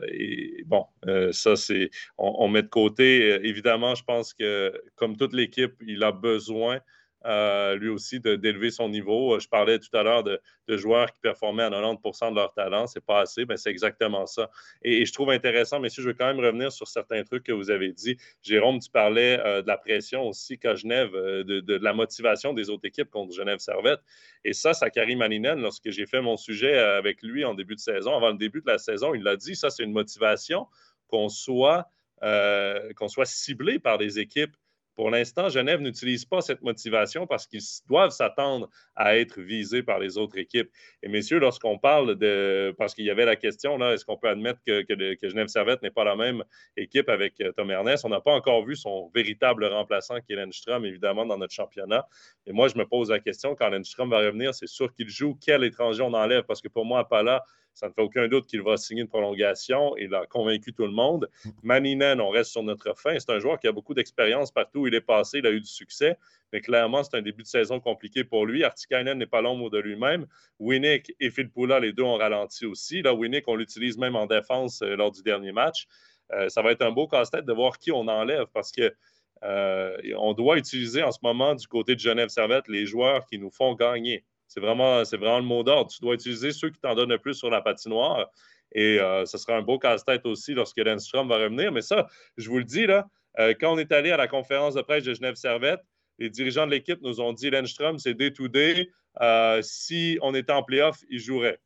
[0.08, 0.86] et bon,
[1.32, 1.90] ça, c'est.
[2.16, 3.44] On, met de côté.
[3.46, 6.80] évidemment, je pense que, comme toute l'équipe, il a besoin
[7.26, 9.38] euh, lui aussi, d'élever son niveau.
[9.38, 12.86] Je parlais tout à l'heure de, joueurs qui performaient à 90% de leur talent.
[12.86, 14.50] C'est pas assez, mais c'est exactement ça.
[14.82, 17.70] Et, je trouve intéressant, messieurs, je veux quand même revenir sur certains trucs que vous
[17.70, 18.16] avez dit.
[18.42, 22.70] Jérôme, tu parlais euh, de la pression aussi qu'à Genève, euh, de, la motivation des
[22.70, 24.00] autres équipes contre Genève Servette.
[24.44, 28.14] Et ça, Sakari Maninen, lorsque j'ai fait mon sujet avec lui en début de saison,
[28.14, 30.66] avant le début de la saison, il l'a dit, ça, c'est une motivation
[31.08, 31.88] qu'on soit,
[32.20, 34.54] soit ciblé par des équipes
[34.94, 39.98] pour l'instant, Genève n'utilise pas cette motivation parce qu'ils doivent s'attendre à être visés par
[39.98, 40.70] les autres équipes.
[41.02, 42.74] Et messieurs, lorsqu'on parle de...
[42.78, 44.84] Parce qu'il y avait la question, là, est-ce qu'on peut admettre que,
[45.22, 46.44] Genève Servette n'est pas la même
[46.76, 48.04] équipe avec euh, Tom Ernest?
[48.04, 52.06] On n'a pas encore vu son véritable remplaçant, qui est Lenstrom, évidemment, dans notre championnat.
[52.46, 55.36] Et moi, je me pose la question, quand Lenstrom va revenir, c'est sûr qu'il joue.
[55.44, 56.44] Quel étranger on enlève?
[56.44, 59.96] Parce que pour moi, là ça ne fait aucun doute qu'il va signer une prolongation.
[59.96, 61.28] Il a convaincu tout le monde.
[61.62, 63.18] Maninen, on reste sur notre fin.
[63.18, 65.38] C'est un joueur qui a beaucoup d'expérience partout il est passé.
[65.38, 66.16] Il a eu du succès.
[66.52, 68.62] Mais clairement, c'est un début de saison compliqué pour lui.
[68.62, 70.26] Artikainen n'est pas l'ombre de lui-même.
[70.60, 73.02] Winnick et Philpoula, les deux ont ralenti aussi.
[73.02, 75.88] Là, Winnick, on l'utilise même en défense euh, lors du dernier match.
[76.32, 78.94] Euh, ça va être un beau casse-tête de voir qui on enlève parce que
[79.42, 83.38] euh, on doit utiliser en ce moment du côté de Genève Servette les joueurs qui
[83.38, 84.24] nous font gagner.
[84.46, 85.90] C'est vraiment, vraiment le mot d'ordre.
[85.90, 88.28] Tu dois utiliser ceux qui t'en donnent le plus sur la patinoire.
[88.72, 91.72] Et euh, ce sera un beau casse-tête aussi lorsque Lenstrom va revenir.
[91.72, 94.82] Mais ça, je vous le dis, euh, quand on est allé à la conférence de
[94.82, 95.80] presse de Genève Servette,
[96.18, 98.88] les dirigeants de l'équipe nous ont dit Lenstrom, c'est day-to-day.
[99.20, 101.58] Euh, si on était en playoff, il jouerait.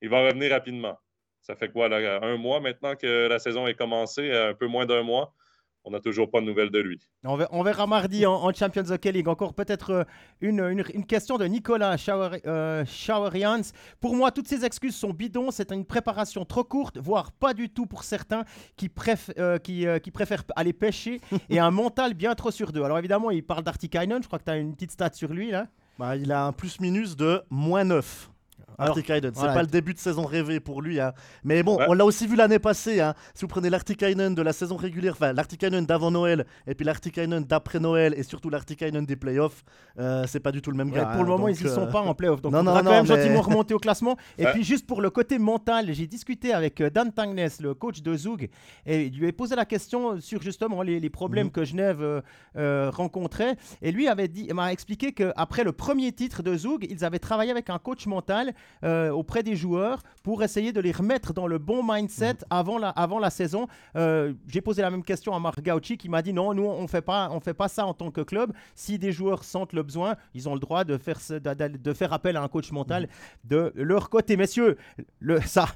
[0.00, 0.98] Il va revenir rapidement.
[1.40, 5.02] Ça fait quoi, un mois maintenant que la saison est commencée, un peu moins d'un
[5.02, 5.34] mois?
[5.84, 7.00] On n'a toujours pas de nouvelles de lui.
[7.24, 9.28] On verra, mardi en, Champions Hockey League.
[9.28, 10.04] Encore peut-être euh,
[10.40, 11.96] une, question de Nicolas
[12.46, 13.62] euh, Schauerians.
[14.00, 15.50] Pour moi, toutes ces excuses sont bidons.
[15.50, 18.44] C'est une préparation trop courte, voire pas du tout pour certains
[18.76, 18.90] qui,
[19.38, 22.82] euh, qui, préfèrent aller pêcher et un mental bien trop sur deux.
[22.82, 24.22] Alors évidemment, il parle d'Artikainen.
[24.22, 25.66] Je crois que tu as une petite stat sur lui là.
[25.98, 28.31] Bah, il a un plus-minus de moins 9.
[28.78, 31.00] Arctic C'est pas le début de saison rêvé pour lui.
[31.00, 31.12] Hein.
[31.44, 33.00] Mais bon, on l'a aussi vu l'année passée.
[33.00, 33.14] Hein.
[33.34, 37.44] Si vous prenez l'Artikainen de la saison régulière, enfin l'Artikainen d'avant Noël, et puis l'Artikainen
[37.44, 39.64] d'après Noël, et surtout l'Artikainen des playoffs,
[39.98, 41.06] euh, c'est pas du tout le même gars.
[41.06, 41.36] pour le hein.
[41.36, 42.42] moment, ils y sont euh, pas en playoffs.
[42.42, 44.16] Donc, on va quand même gentiment remonter au classement.
[44.38, 48.02] Et puis, juste pour le côté mental, j'ai discuté avec euh, Dan Tangnes, le coach
[48.02, 48.48] de Zug,
[48.86, 51.52] et il lui ai posé la question sur justement les, problèmes mhm.
[51.52, 52.22] que Genève
[52.54, 53.56] rencontrait.
[53.80, 57.50] Et lui avait dit, m'a expliqué qu'après le premier titre de Zug, ils avaient travaillé
[57.50, 58.54] avec un coach mental
[58.84, 62.38] euh, auprès des joueurs pour essayer de les remettre dans le bon mindset mhm.
[62.50, 63.68] avant, la, avant la saison.
[63.96, 66.86] Euh, j'ai posé la même question à Marc Gauchi qui m'a dit non, nous on
[66.88, 68.52] fait pas, on fait pas ça en tant que club.
[68.74, 72.36] Si des joueurs sentent le besoin, ils ont le droit de faire, de, faire appel
[72.36, 73.08] à un coach mental mhm.
[73.44, 74.36] de leur côté.
[74.36, 74.76] Messieurs,
[75.20, 75.66] le, ça,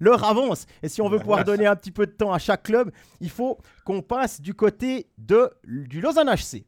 [0.00, 0.66] l'heure avance.
[0.82, 3.30] Et si on veut pouvoir donner un petit peu de temps à chaque club, il
[3.30, 6.64] faut qu'on passe du côté de, du Lausanne HC.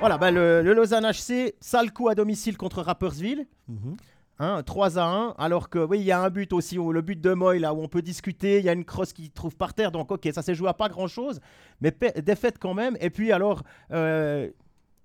[0.00, 3.46] Voilà, bah, le, Lausanne HC, sale coup à domicile contre Rappersville.
[4.38, 4.98] 3 mhm.
[4.98, 7.58] à 1, alors que oui, il y a un but aussi, le but de Moy,
[7.58, 10.10] là où on peut discuter, il y a une crosse qui trouve par terre, donc
[10.12, 11.40] ok, ça s'est joué à pas grand chose,
[11.80, 12.98] mais défaite quand même.
[13.00, 14.50] Et puis alors, euh,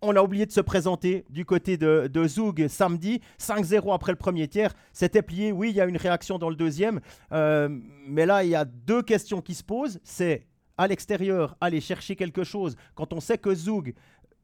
[0.02, 4.18] on a oublié de se présenter du côté de, de Zoug samedi, 5-0 après le
[4.18, 7.00] premier tiers, c'était plié, oui, il y a une réaction dans le deuxième,
[7.32, 7.70] euh,
[8.06, 10.46] mais là, il y a deux questions qui se posent, c'est
[10.78, 13.94] à l'extérieur, aller chercher quelque chose, quand on sait que Zoug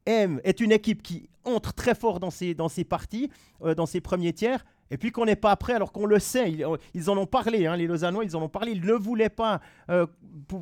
[0.08, 3.30] est une équipe qui entre très fort dans ses, dans parties,
[3.62, 6.50] euh, dans ses premiers tiers, et puis qu'on n'est pas prêt alors qu'on le sait.
[6.94, 8.72] Ils, en ont parlé, hein, les Lausannois, ils en ont parlé.
[8.72, 10.06] Ils ne voulaient pas euh,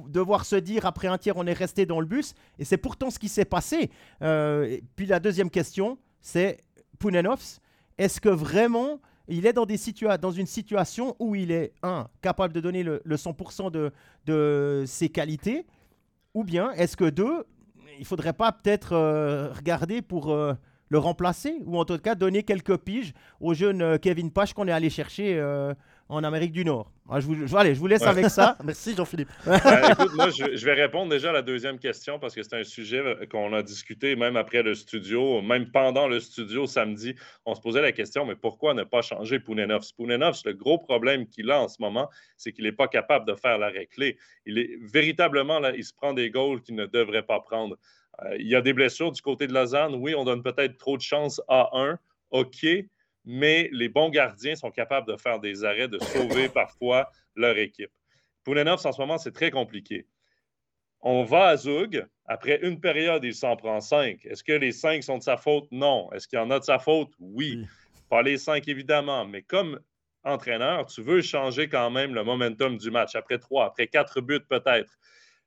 [0.08, 2.34] devoir se dire après un tiers, on est resté dans le bus.
[2.58, 3.90] Et c'est pourtant ce qui s'est passé.
[4.22, 6.58] Euh, puis la deuxième question, c'est
[6.98, 7.60] Pounenovs.
[7.98, 9.78] Est-ce que vraiment il est dans, des
[10.20, 13.92] dans une situation où il est, un, capable de donner le, 100% de,
[14.24, 15.66] de ses qualités,
[16.34, 17.44] ou bien est-ce que, deux,
[17.98, 20.54] il faudrait pas peut-être euh, regarder pour euh,
[20.88, 24.68] le remplacer ou en tout cas donner quelques piges au jeune euh, Kevin Pache qu'on
[24.68, 25.40] est allé chercher
[26.08, 26.90] en Amérique du Nord.
[27.08, 28.56] Ah, je, vous, allez, je vous laisse avec ça.
[28.64, 29.28] Merci Jean-Philippe.
[29.46, 33.02] écoute, moi, je, vais répondre déjà à la deuxième question parce que c'est un sujet
[33.30, 37.14] qu'on a discuté même après le studio, même pendant le studio samedi.
[37.44, 39.92] On se posait la question, mais pourquoi ne pas changer Pounenovs?
[39.96, 43.34] Pounenovs, le gros problème qu'il a en ce moment, c'est qu'il n'est pas capable de
[43.34, 44.16] faire l'arrêt clé.
[44.46, 47.76] Il est véritablement, là, il se prend des goals qu'il ne devrait pas prendre.
[48.22, 49.94] Euh, il y a des blessures du côté de Lausanne.
[49.96, 51.98] Oui, on donne peut-être trop de chance à un.
[52.30, 52.66] OK,
[53.26, 57.90] mais les bons gardiens sont capables de faire des arrêts, de sauver parfois leur équipe.
[58.44, 60.06] Poulenovs, en ce moment, c'est très compliqué.
[61.00, 62.06] On va à Zug.
[62.26, 64.24] Après une période, il s'en prend cinq.
[64.24, 65.66] Est-ce que les cinq sont de sa faute?
[65.70, 66.10] Non.
[66.12, 67.12] Est-ce qu'il y en a de sa faute?
[67.18, 67.66] Oui.
[68.08, 69.26] Pas les cinq, évidemment.
[69.26, 69.80] Mais comme
[70.24, 73.14] entraîneur, tu veux changer quand même le momentum du match.
[73.14, 74.98] Après trois, après quatre buts peut-être.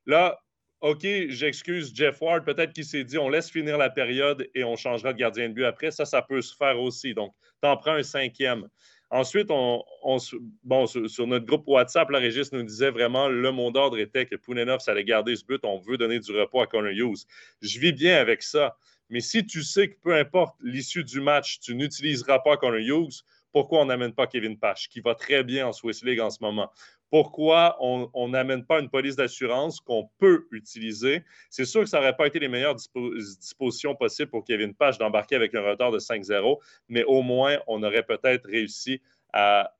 [0.06, 0.38] Là,
[0.80, 4.76] OK, j'excuse Jeff Ward, peut-être qu'il s'est dit on laisse finir la période et on
[4.76, 5.90] changera de gardien de but après.
[5.90, 7.12] Ça, ça peut se faire aussi.
[7.12, 8.66] Donc, t'en prends un cinquième.
[9.10, 14.36] Ensuite, sur, notre groupe WhatsApp, la Régis nous disait vraiment le mot d'ordre était que
[14.36, 15.60] Pounenov, ça allait garder ce but.
[15.64, 17.26] On veut donner du repos à Connor Hughes.
[17.60, 18.76] Je vis bien avec ça.
[19.10, 23.24] Mais si tu sais que peu importe l'issue du match, tu n'utiliseras pas Connor Hughes,
[23.52, 26.38] pourquoi on n'amène pas Kevin Pache, qui va très bien en Swiss League en ce
[26.40, 26.70] moment?
[27.10, 31.24] Pourquoi on n'amène pas une police d'assurance qu'on peut utiliser?
[31.50, 35.34] C'est sûr que ça n'aurait pas été les meilleures dispositions possibles pour Kevin Pache d'embarquer
[35.34, 39.74] avec un retard de 5-0, mais au moins, on aurait peut-être réussi à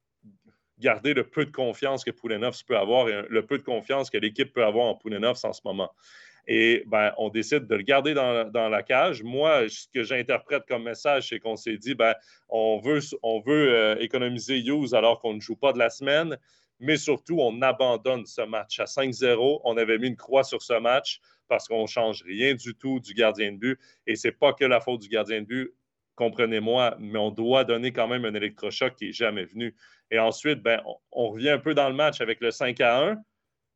[0.81, 4.19] garder le peu de confiance que Poulenovs peut avoir et le peu de confiance que
[4.19, 5.93] l'équipe peut avoir en Poulenovs en ce moment.
[6.49, 9.23] Et ben, on décide de le garder dans, la cage.
[9.23, 12.15] Moi, ce que j'interprète comme message, c'est qu'on s'est dit, ben,
[12.49, 16.37] on veut, on veut euh, économiser Hughes alors qu'on ne joue pas de la semaine,
[16.81, 19.61] mais surtout, on abandonne ce match à 5-0.
[19.65, 23.01] On avait mis une croix sur ce match parce qu'on ne change rien du tout
[23.01, 23.81] du gardien de but.
[24.07, 25.75] Et ce n'est pas que la faute du gardien de but,
[26.15, 29.75] comprenez-moi, mais on doit donner quand même un électrochoc qui n'est jamais venu.
[30.11, 33.17] Et ensuite, ben, on, revient un peu dans le match avec le 5 à 1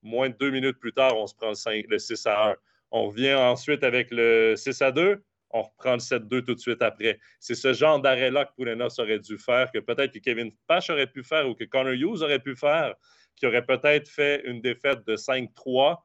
[0.04, 2.56] moins de deux minutes plus tard, on se prend le, 6 à 1.
[2.92, 6.82] On revient ensuite avec le 6 à 2, on reprend le 7-2 tout de suite
[6.82, 7.18] après.
[7.38, 11.06] C'est ce genre d'arrêt-là que Poulenos aurait dû faire, que peut-être que Kevin Pache aurait
[11.06, 12.94] pu faire ou que Connor Hughes aurait pu faire,
[13.36, 15.98] qui aurait peut-être fait une défaite de 5-3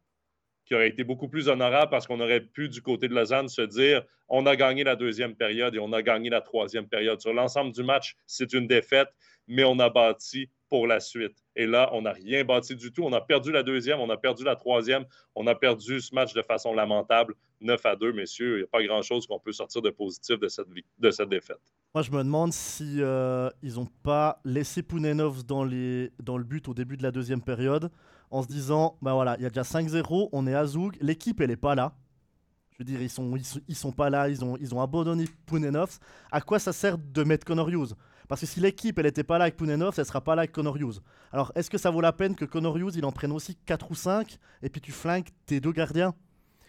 [0.69, 3.63] qui aurait été beaucoup plus honorable parce qu'on aurait pu, du côté de Lausanne, se
[3.63, 7.19] dire on a gagné la deuxième période et on a gagné la troisième période.
[7.19, 9.09] Sur l'ensemble du match, c'est une défaite,
[9.47, 11.35] mais on a bâti pour la suite.
[11.55, 13.03] Et là, on n'a rien bâti du tout.
[13.03, 16.33] On a perdu la deuxième, on a perdu la troisième, on a perdu ce match
[16.33, 17.33] de façon lamentable.
[17.61, 18.57] 9 à 2, messieurs.
[18.57, 20.67] Il n'y a pas grand-chose qu'on peut sortir de positif de cette,
[20.99, 21.59] de cette défaite.
[21.95, 26.67] Moi, je me demande si euh, ils n'ont pas laissé Pounenov dans, dans le but
[26.67, 27.89] au début de la deuxième période
[28.31, 31.41] en se disant, ben voilà, il y a déjà 5-0, on est à Zoug, l'équipe,
[31.41, 31.93] elle n'est pas là.
[32.71, 33.35] Je veux dire, ils sont,
[33.67, 35.99] ils sont, pas là, ils ont, ils ont abandonné Pounenov.
[36.31, 37.93] À quoi ça sert de mettre Connor Hughes?
[38.29, 40.41] Parce que si l'équipe, elle n'était pas là avec Pounenov, elle ne sera pas là
[40.41, 41.01] avec Connor Hughes.
[41.33, 43.91] Alors, est-ce que ça vaut la peine que Connor Hughes, il en prenne aussi 4
[43.91, 46.13] ou 5 et puis tu flingues tes deux gardiens?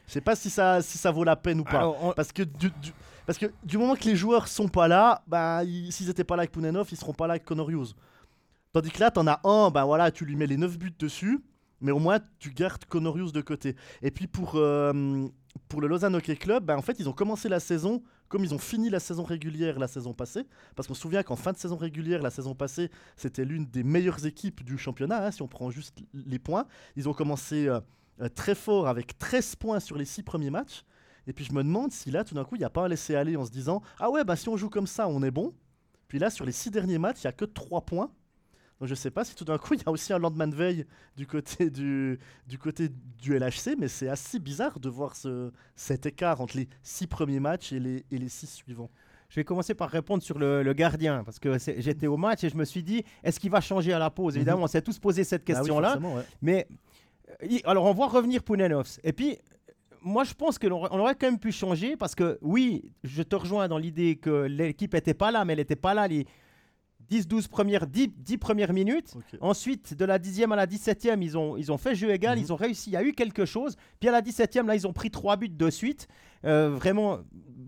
[0.06, 1.94] Je sais pas si ça, si ça vaut la peine ou pas.
[2.16, 2.72] Parce que du,
[3.24, 6.40] parce que du moment que les joueurs sont pas là, bah, s'ils n'étaient pas là
[6.40, 7.94] avec Pounenov, ils seront pas là avec Connor Hughes.
[8.72, 10.94] Tandis que là, tu en as un, ben voilà, tu lui mets les 9 buts
[10.98, 11.40] dessus,
[11.80, 13.76] mais au moins tu gardes Connor Hughes de côté.
[14.02, 15.26] Et puis pour, euh,
[15.68, 18.54] pour le Lausanne Hockey Club, ben en fait, ils ont commencé la saison comme ils
[18.54, 21.58] ont fini la saison régulière la saison passée, parce qu'on se souvient qu'en fin de
[21.58, 25.48] saison régulière, la saison passée, c'était l'une des meilleures équipes du championnat, hein, si on
[25.48, 26.66] prend juste les points.
[26.94, 27.80] Ils ont commencé euh,
[28.20, 30.84] euh, très fort avec 13 points sur les 6 premiers matchs.
[31.26, 32.88] Et puis je me demande si là, tout d'un coup, il n'y a pas un
[32.88, 35.52] laisser-aller en se disant Ah ouais, bah si on joue comme ça, on est bon.
[36.06, 38.10] Puis là, sur les 6 derniers matchs, il n'y a que 3 points.
[38.80, 40.54] Donc je sais pas si tout d'un coup il y a aussi un lendemain de
[40.54, 42.88] veille du côté du, du, côté
[43.20, 47.40] du LHC, mais c'est assez bizarre de voir ce, cet écart entre les six premiers
[47.40, 48.90] matchs et les, et les six suivants.
[49.30, 52.56] Je vais commencer par répondre sur le, gardien, parce que j'étais au match et je
[52.56, 54.34] me suis dit, est-ce qu'il va changer à la pause?
[54.34, 54.38] Mhm.
[54.38, 55.98] Évidemment, on s'est tous posé cette bah question-là.
[56.42, 56.66] Mais
[57.44, 58.98] euh, alors, on va revenir Pounenovs.
[59.04, 59.38] Et puis,
[60.02, 63.68] moi, je pense qu'on aurait quand même pu changer, parce que oui, je te rejoins
[63.68, 66.26] dans l'idée que l'équipe n'était pas là, mais elle n'était pas là les
[67.10, 69.14] 10-12 premières, 10, premières minutes.
[69.40, 72.44] Ensuite, de la 10e à la 17e, ils ont, ils ont fait jeu égal, mhm.
[72.44, 73.76] ils ont réussi, il y a eu quelque chose.
[73.98, 76.08] Puis à la 17e, là, ils ont pris trois buts de suite.
[76.44, 77.18] Euh, vraiment,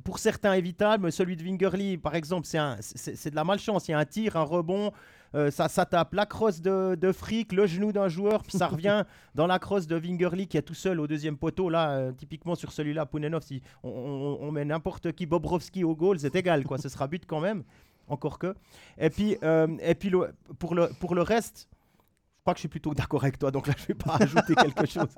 [0.05, 1.12] pour certains évitables.
[1.12, 3.88] Celui de Wingerly, par exemple, c'est de la malchance.
[3.88, 4.92] Il y a un tir, un rebond.
[5.35, 8.66] Euh, ça, ça tape la crosse de, de Frick, le genou d'un joueur, puis ça
[8.66, 11.70] revient dans la crosse de Wingerly qui est tout seul au deuxième poteau.
[11.70, 16.18] Là, euh, typiquement sur celui-là, Pounenov, si on, on met n'importe qui, Bobrovski au goal,
[16.18, 16.76] c'est égal, quoi.
[16.76, 17.64] Ce sera but quand même
[18.09, 18.55] encore que.
[18.99, 20.12] Et puis, euh, et puis
[20.59, 23.67] pour, le, pour le reste, je crois que je suis plutôt d'accord avec toi, donc
[23.67, 25.15] là, je ne vais pas ajouter quelque chose.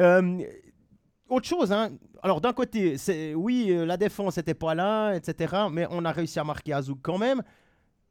[0.00, 0.44] Euh,
[1.28, 1.90] autre chose, hein.
[2.22, 2.96] alors d'un côté,
[3.34, 6.98] oui, euh, la défense n'était pas là, etc., mais on a réussi à marquer Azouk
[7.02, 7.42] quand même.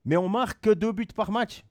[0.06, 1.65] Mais on marque que deux buts par match.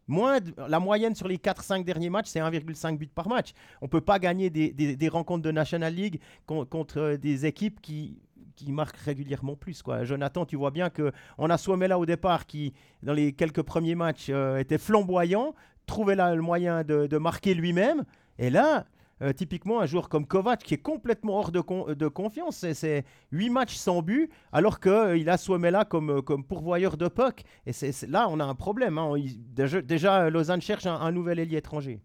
[0.68, 3.52] La moyenne sur les 4-5 derniers matchs, c'est 1,5 but par match.
[3.80, 8.20] On ne peut pas gagner des, rencontres de National League contre des équipes qui
[8.56, 9.82] qui marque régulièrement plus.
[9.82, 10.04] Quoi.
[10.04, 14.28] Jonathan, tu vois bien qu'on a Suomela au départ qui, dans les quelques premiers matchs,
[14.30, 15.54] euh, était flamboyant,
[15.86, 18.04] trouvait là le moyen de, marquer lui-même.
[18.38, 18.86] Et là,
[19.22, 22.64] euh, typiquement, un joueur comme Kovac qui est complètement hors de, confiance.
[22.72, 27.42] C'est 8 matchs sans but, alors qu'il euh, a Suomela comme, comme pourvoyeur de puck.
[27.66, 28.98] Et c'est là, on a un problème.
[28.98, 29.14] Hein.
[29.52, 32.00] déjà, Lausanne cherche un, nouvel ailier étranger.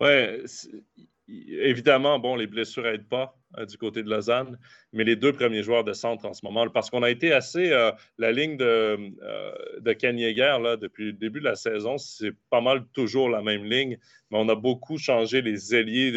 [0.00, 0.42] Ouais,
[1.28, 3.39] évidemment, bon, les blessures n'aident pas.
[3.58, 4.56] Euh, du côté de Lausanne,
[4.92, 7.72] mais les deux premiers joueurs de centre en ce moment, parce qu'on a été assez.
[7.72, 8.64] Euh, la ligne de,
[9.22, 13.98] euh, de depuis le début de la saison, c'est pas mal toujours la même ligne,
[14.30, 16.12] mais on a beaucoup changé les ailiers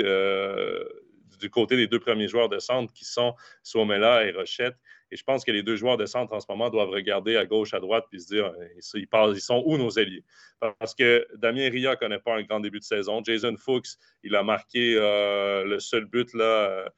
[1.39, 4.75] du côté des deux premiers joueurs de centre qui sont Suomela et Rochette.
[5.09, 7.45] Et je pense que les deux joueurs de centre en ce moment doivent regarder à
[7.45, 10.23] gauche, à droite, puis se dire ils, sont où nos alliés
[10.59, 13.23] Parce que Damien Ria ne connaît pas un grand début de saison.
[13.23, 16.89] Jason Fuchs, il a marqué le seul but là, euh,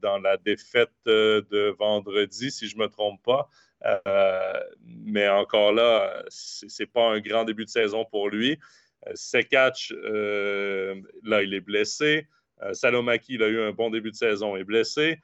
[0.00, 3.48] dans la défaite euh, de vendredi, si je ne me trompe pas.
[3.84, 8.58] Euh, mais encore là, ce n'est pas un grand début de saison pour lui.
[9.14, 12.28] Sekach, là, il est blessé.
[12.72, 15.18] Salomaki, il a eu un bon début de saison, est blessé.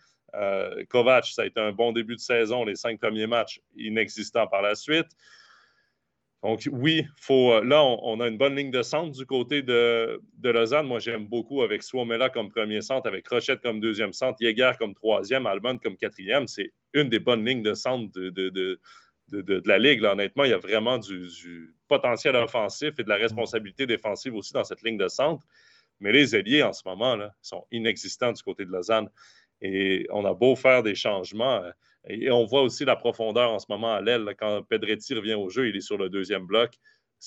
[0.88, 4.62] Kovac, ça a été un bon début de saison, les cinq premiers matchs inexistants par
[4.62, 5.06] la suite.
[6.44, 10.20] Donc, oui, faut, euh, là, on, a une bonne ligne de centre du côté de,
[10.44, 10.86] Lausanne.
[10.86, 14.94] Moi, j'aime beaucoup avec Suomela comme premier centre, avec Rochette comme deuxième centre, Yeager comme
[14.94, 16.46] troisième, Albon comme quatrième.
[16.46, 18.78] C'est une des bonnes lignes de centre de,
[19.66, 20.04] la Ligue.
[20.04, 24.64] Honnêtement, il y a vraiment du, potentiel offensif et de la responsabilité défensive aussi dans
[24.64, 25.44] cette ligne de centre.
[25.98, 29.08] Mais les ailiers, en ce moment, là, sont inexistants du côté de Lausanne.
[29.60, 31.62] Et on a beau faire des changements.
[31.62, 31.70] Euh,
[32.08, 34.34] et on voit aussi la profondeur en ce moment à l'aile.
[34.38, 36.74] Quand Pedretti revient au jeu, il est sur le deuxième bloc.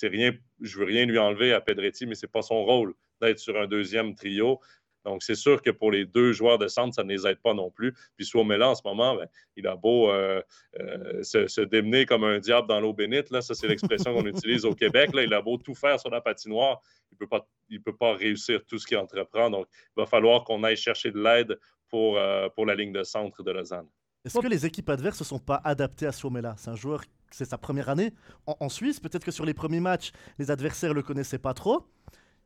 [0.01, 3.39] Rien, je veux rien lui enlever à Pedretti, mais ce n'est pas son rôle d'être
[3.39, 4.59] sur un deuxième trio.
[5.05, 7.53] Donc, c'est sûr que pour les deux joueurs de centre, ça ne les aide pas
[7.53, 7.93] non plus.
[8.15, 10.41] Puis Suomela, en ce moment, ben, il a beau euh,
[10.79, 13.31] euh, se, démener comme un diable dans l'eau bénite.
[13.31, 13.41] Là.
[13.41, 15.13] Ça, c'est l'expression qu'on utilise au Québec.
[15.13, 15.23] Là.
[15.23, 17.43] Il a beau tout faire sur la patinoire, il ne peut,
[17.83, 19.49] peut pas réussir tout ce qu'il entreprend.
[19.49, 21.57] Donc, il va falloir qu'on aille chercher de l'aide
[21.91, 23.87] pour, euh, pour la ligne de centre de Lausanne.
[24.23, 27.03] Est-ce que les équipes adverses ne se sont pas adaptées à Suomela C'est un joueur,
[27.31, 28.13] c'est sa première année
[28.45, 28.99] en, Suisse.
[28.99, 31.87] Peut-être que sur les premiers matchs, les adversaires ne le connaissaient pas trop.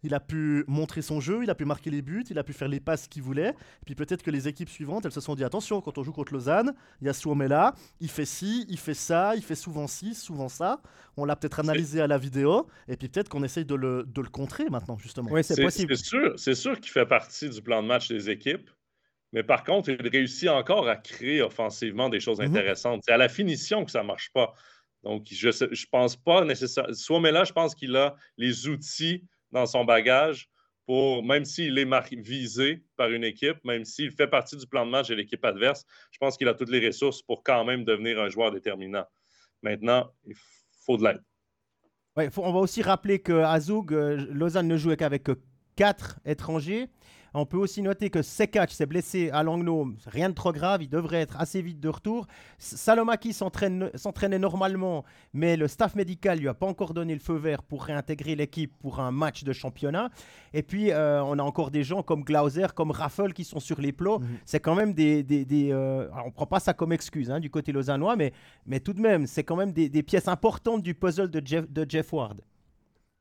[0.03, 2.53] Il a pu montrer son jeu, il a pu marquer les buts, il a pu
[2.53, 3.49] faire les passes qu'il voulait.
[3.49, 6.12] Et puis peut-être que les équipes suivantes, elles se sont dit attention, quand on joue
[6.12, 9.88] contre Lausanne, il y a Suomela, il fait ci, il fait ça, il fait souvent
[9.88, 10.79] ci, souvent ça.
[11.17, 14.21] On l'a peut-être analysé à la vidéo, et puis peut-être qu'on essaye de le, de
[14.21, 15.31] le contrer maintenant, justement.
[15.31, 15.97] Oui, c'est possible.
[15.97, 18.69] C'est sûr, sûr qu'il fait partie du plan de match des équipes.
[19.36, 22.48] Mais par contre, il réussit encore à créer offensivement des choses mhm.
[22.48, 23.02] intéressantes.
[23.06, 24.54] C'est à la finition que ça ne marche pas.
[25.04, 27.30] Donc, je ne pense pas nécessairement.
[27.30, 30.50] là, je pense qu'il a les outils dans son bagage
[30.86, 34.91] pour, même s'il est visé par une équipe, même s'il fait partie du plan de
[34.91, 38.21] match de l'équipe adverse, je pense qu'il a toutes les ressources pour quand même devenir
[38.21, 39.06] un joueur déterminant.
[39.62, 40.36] Maintenant, il
[40.86, 41.21] faut de l'aide.
[42.15, 45.28] Ouais, on va aussi rappeler que Azug, euh, Lausanne ne jouait qu'avec
[45.76, 46.88] quatre étrangers.
[47.38, 50.89] On peut aussi noter que Sekach s'est blessé à Langnau, rien de trop grave, il
[50.89, 52.28] devrait être assez vite de retour.
[52.58, 57.62] Salomaki s'entraînait normalement, mais le staff médical lui a pas encore donné le feu vert
[57.62, 60.12] pour réintégrer l'équipe pour un match de championnat.
[60.54, 63.82] Et puis euh, on a encore des gens comme Glauser, comme Raffel qui sont sur
[63.82, 64.19] les plots.
[64.19, 64.28] Mhm.
[64.45, 67.74] C'est quand même des, des, euh, on prend pas ça comme excuse hein, du côté
[67.74, 68.32] lausannois, mais,
[68.65, 71.86] mais tout de même, c'est quand même des, pièces importantes du puzzle de Jeff, de
[71.89, 72.41] Jeff Ward.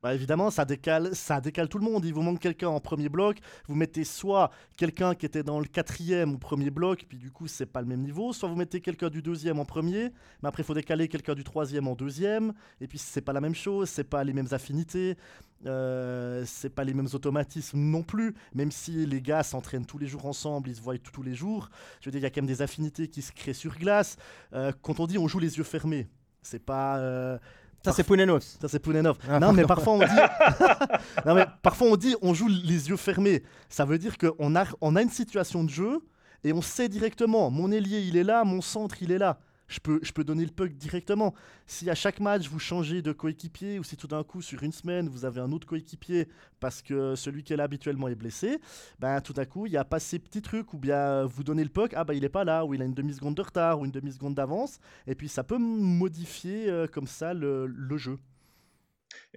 [0.05, 2.05] Bah évidemment, ça décale, ça décale tout le monde.
[2.05, 3.39] Il vous manque quelqu'un en premier bloc.
[3.69, 7.47] Vous mettez soit quelqu'un qui était dans le quatrième ou premier bloc, puis du coup,
[7.47, 8.35] c'est pas le même niveau.
[8.35, 10.11] Soit vous mettez quelqu'un du deuxième en premier,
[10.43, 12.53] mais après, il faut décaler quelqu'un du troisième en deuxième.
[12.83, 15.17] Et puis, c'est pas la même chose, c'est pas les mêmes affinités.
[15.65, 20.07] Euh, c'est pas les mêmes automatismes non plus, même si les gars s'entraînent tous les
[20.07, 21.71] jours ensemble, ils se voient tous les jours.
[22.03, 24.19] Je veux dire, il y a quand même des affinités qui se créent sur glace.
[24.53, 26.09] Euh, quand on dit on joue les yeux fermés,
[26.43, 26.99] c'est pas.
[26.99, 27.39] Euh,
[27.85, 28.57] ça, c'est Pounenos.
[28.61, 29.15] Ça, c'est Pounenos.
[29.29, 30.05] Ah, non, mais parfois on dit.
[31.27, 33.43] non, mais parfois on dit on joue les yeux fermés.
[33.69, 36.01] Ça veut dire qu'on a, on a une situation de jeu
[36.45, 39.81] et on sait directement mon ailier, il est là, mon centre, il est là je
[39.81, 41.35] peux, je peux donner le puck directement.
[41.67, 44.73] Si à chaque match vous changez de coéquipier ou si tout d'un coup sur une
[44.73, 46.29] semaine vous avez un autre coéquipier
[46.61, 48.59] parce que celui qui est là habituellement est blessé,
[48.99, 51.65] ben tout d'un coup il n'y a pas ces petits trucs ou bien vous donnez
[51.65, 53.81] le puck, ah ben il n'est pas là ou il a une demi-seconde de retard
[53.81, 58.19] ou une demi-seconde d'avance et puis ça peut modifier euh, comme ça le, le jeu.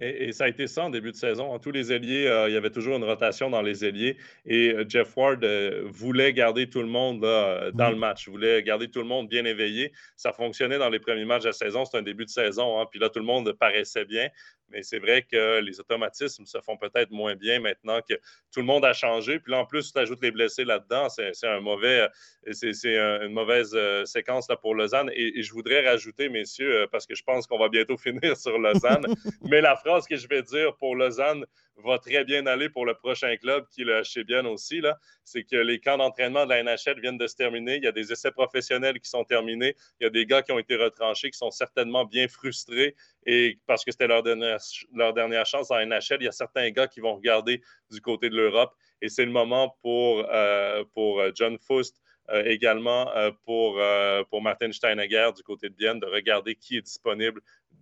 [0.00, 1.50] Et, ça a été ça en début de saison.
[1.50, 4.16] En tous les ailiers, euh, il y avait toujours une rotation dans les ailiers.
[4.46, 8.88] Et euh, Jeff Ward euh, voulait garder tout le monde dans le match, voulait garder
[8.88, 9.92] tout le monde bien éveillé.
[10.16, 11.84] Ça fonctionnait dans les premiers matchs de la saison.
[11.84, 12.80] C'était un début de saison.
[12.80, 12.86] Hein.
[12.90, 14.28] Puis là, tout le monde paraissait bien.
[14.70, 18.14] Mais c'est vrai que les automatismes se font peut-être moins bien maintenant que
[18.52, 19.38] tout le monde a changé.
[19.38, 21.08] Puis là, en plus, tu ajoutes les blessés là-dedans.
[21.08, 22.06] C'est un mauvais,
[22.52, 25.10] c'est une mauvaise séquence là, pour Lausanne.
[25.14, 28.58] Et, et, je voudrais rajouter, messieurs, parce que je pense qu'on va bientôt finir sur
[28.58, 29.06] Lausanne.
[29.48, 31.46] mais la phrase que je vais dire pour Lausanne
[31.76, 34.82] va très bien aller pour le prochain club qui le HC Bien aussi.
[35.24, 37.76] C'est que les camps d'entraînement de la NHL viennent de se terminer.
[37.76, 39.74] Il y a des essais professionnels qui sont terminés.
[39.98, 43.58] Il y a des gars qui ont été retranchés qui sont certainement bien frustrés et
[43.66, 44.58] parce que c'était leur dernière,
[44.92, 46.18] leur dernière chance en NHL.
[46.20, 49.30] Il y a certains gars qui vont regarder du côté de l'Europe et c'est le
[49.30, 55.42] moment pour, euh, pour John Fust euh, également euh, pour, euh, pour Martin Steinegger du
[55.42, 57.40] côté de Bienne de regarder qui est disponible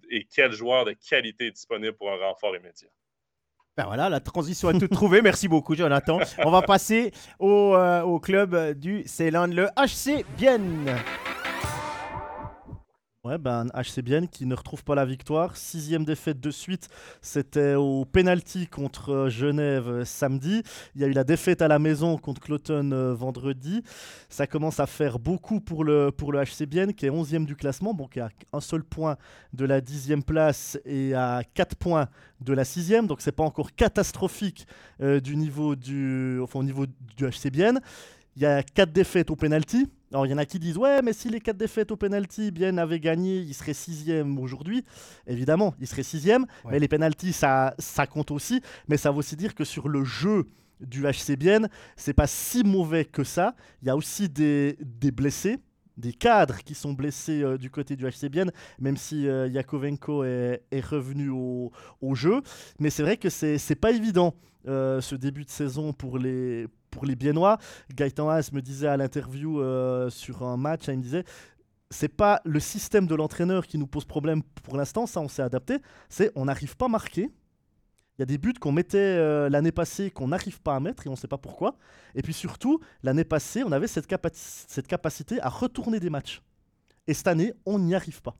[0.09, 2.89] et quel joueur de qualité est disponible pour un renfort immédiat.
[3.77, 5.21] Ben voilà, la transition est toute trouvée.
[5.21, 6.21] Merci beaucoup, Jonathan.
[6.39, 10.97] On va passer au, au club du Ceylan, le HC Bienne.
[13.27, 15.57] Ouais, ben, HC Bienne qui ne retrouve pas la victoire.
[15.57, 16.89] Sixième défaite de suite,
[17.21, 20.63] c'était au penalty contre euh, Genève euh, samedi.
[20.95, 23.83] Il y a eu la défaite à la maison contre Cloton euh, vendredi.
[24.29, 27.57] Ça commence à faire beaucoup pour le, pour le HC Bienne qui est onzième du
[27.57, 29.17] classement, bon, qui a un seul point
[29.53, 32.07] de la dixième place et à quatre points
[32.41, 33.09] de la sixième.
[33.09, 34.69] Donc c'est pas encore catastrophique
[35.01, 37.81] du niveau du, au niveau du HC Bienne.
[38.37, 39.89] Il y a quatre défaites au penalty.
[40.13, 42.51] Alors, il y en a qui disent Ouais, mais si les quatre défaites au penalty,
[42.51, 44.85] bien avaient gagné, il serait sixième aujourd'hui.
[45.27, 46.47] Évidemment, il serait sixième.
[46.71, 48.61] Mais les penalties, ça, ça compte aussi.
[48.89, 50.47] Mais ça veut aussi dire que sur le jeu
[50.81, 53.55] du HC Bienne, c'est pas si mauvais que ça.
[53.83, 55.59] Il y a aussi des, des blessés
[55.97, 60.25] des cadres qui sont blessés euh, du côté du HC Bienne, même si euh, Yakovenko
[60.25, 62.43] est, est, revenu au, au jeu.
[62.79, 64.35] Mais c'est vrai que c'est pas évident
[64.69, 67.59] euh, ce début de saison pour les, pour les Biennois.
[67.95, 71.25] Gaëtan Haas me disait à l'interview euh, sur un match, hein, il me disait
[71.91, 75.43] c'est pas le système de l'entraîneur qui nous pose problème pour l'instant, ça on s'est
[75.43, 75.79] adapté,
[76.09, 77.31] c'est on n'arrive pas à marquer.
[78.19, 81.07] Il y a des buts qu'on mettait euh, l'année passée qu'on n'arrive pas à mettre
[81.07, 81.77] et on ne sait pas pourquoi.
[82.15, 86.41] Et puis surtout, l'année passée, on avait cette, cette capacité à retourner des matchs.
[87.07, 88.35] Et cette année, on n'y arrive pas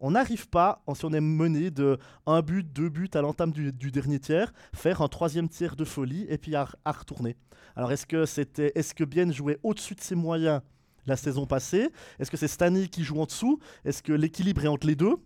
[0.00, 3.72] on n'arrive pas, si on est mené de un but, deux buts à l'entame du,
[3.90, 7.36] dernier tiers, faire un troisième tiers de folie et puis à, retourner.
[7.76, 10.60] Alors est-ce que c'était, est-ce que Bien jouait au-dessus de ses moyens
[11.06, 11.90] la saison passée?
[12.18, 13.58] Est-ce que c'est Stani qui joue en dessous?
[13.84, 15.16] Est-ce que l'équilibre est entre les deux?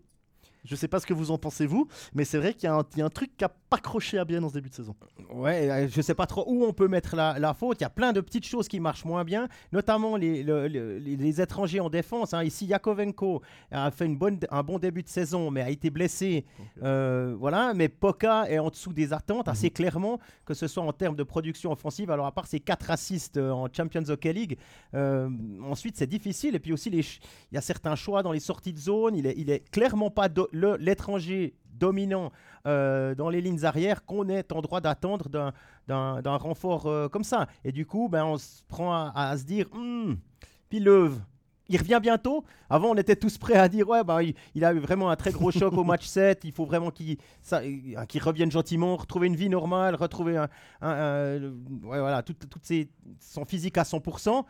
[0.65, 3.05] Je sais pas ce que vous en pensez vous, mais c'est vrai qu'il y, a
[3.05, 4.95] un truc qui a pas croché à bien dans ce début de saison.
[5.33, 7.81] Ouais, euh, je sais pas trop où on peut mettre la, faute.
[7.81, 11.81] Il y a plein de petites choses qui marchent moins bien, notamment les, les, étrangers
[11.81, 12.35] en défense.
[12.35, 12.45] Hein.
[12.45, 16.45] Ici, Yakovenko a fait une bonne, un bon début de saison, mais a été blessé.
[16.83, 19.73] Euh, voilà, mais Poka est en dessous des attentes assez mhm.
[19.73, 22.11] clairement, que ce soit en termes de production offensive.
[22.11, 24.59] Alors à part ses quatre assists euh, en Champions Hockey League,
[25.63, 26.55] ensuite c'est difficile.
[26.55, 27.05] Et puis aussi, il
[27.53, 29.17] y a certains choix dans les sorties de zone.
[29.17, 32.31] Il est, il est clairement pas l'étranger dominant
[32.67, 35.29] euh, dans les lignes arrières qu'on est en droit d'attendre
[35.89, 37.49] d'un renfort euh, comme ça.
[37.65, 40.15] Et du coup, ben, on se prend à, se dire, hmm,
[40.69, 41.21] Pileuve,
[41.69, 42.45] il revient bientôt.
[42.71, 45.33] Avant, on était tous prêts à dire ouais, bah, il, a eu vraiment un très
[45.33, 46.45] gros choc au match 7.
[46.45, 47.19] Il faut vraiment qu'il
[48.23, 50.49] revienne gentiment, retrouver une vie normale, retrouver un,
[50.83, 52.37] ouais, voilà, tout,
[53.19, 54.41] son physique à 100%.
[54.41, 54.45] Et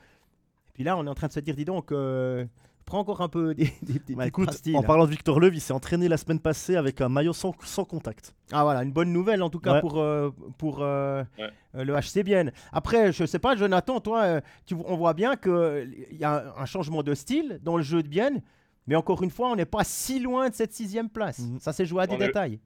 [0.74, 2.44] puis là, on est en train de se dire dis donc, euh,
[2.84, 5.72] prends encore un peu des, des, bah, écoute, En parlant de Victor Leuve, il s'est
[5.72, 8.34] entraîné la semaine passée avec un maillot sans, sans contact.
[8.52, 12.24] Ah voilà, une bonne nouvelle en tout cas pour, euh, pour euh, euh, le HC
[12.24, 12.52] Bienne.
[12.72, 17.02] Après, je sais pas, Jonathan, toi, tu, on voit bien qu'il y a un changement
[17.02, 18.42] de style dans le jeu de Bienne,
[18.86, 21.38] mais encore une fois, on n'est pas si loin de cette sixième place.
[21.40, 21.60] Mhm.
[21.60, 22.60] Ça s'est joué à des détails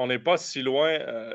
[0.00, 0.88] on n'est pas si loin.
[0.88, 1.34] Euh,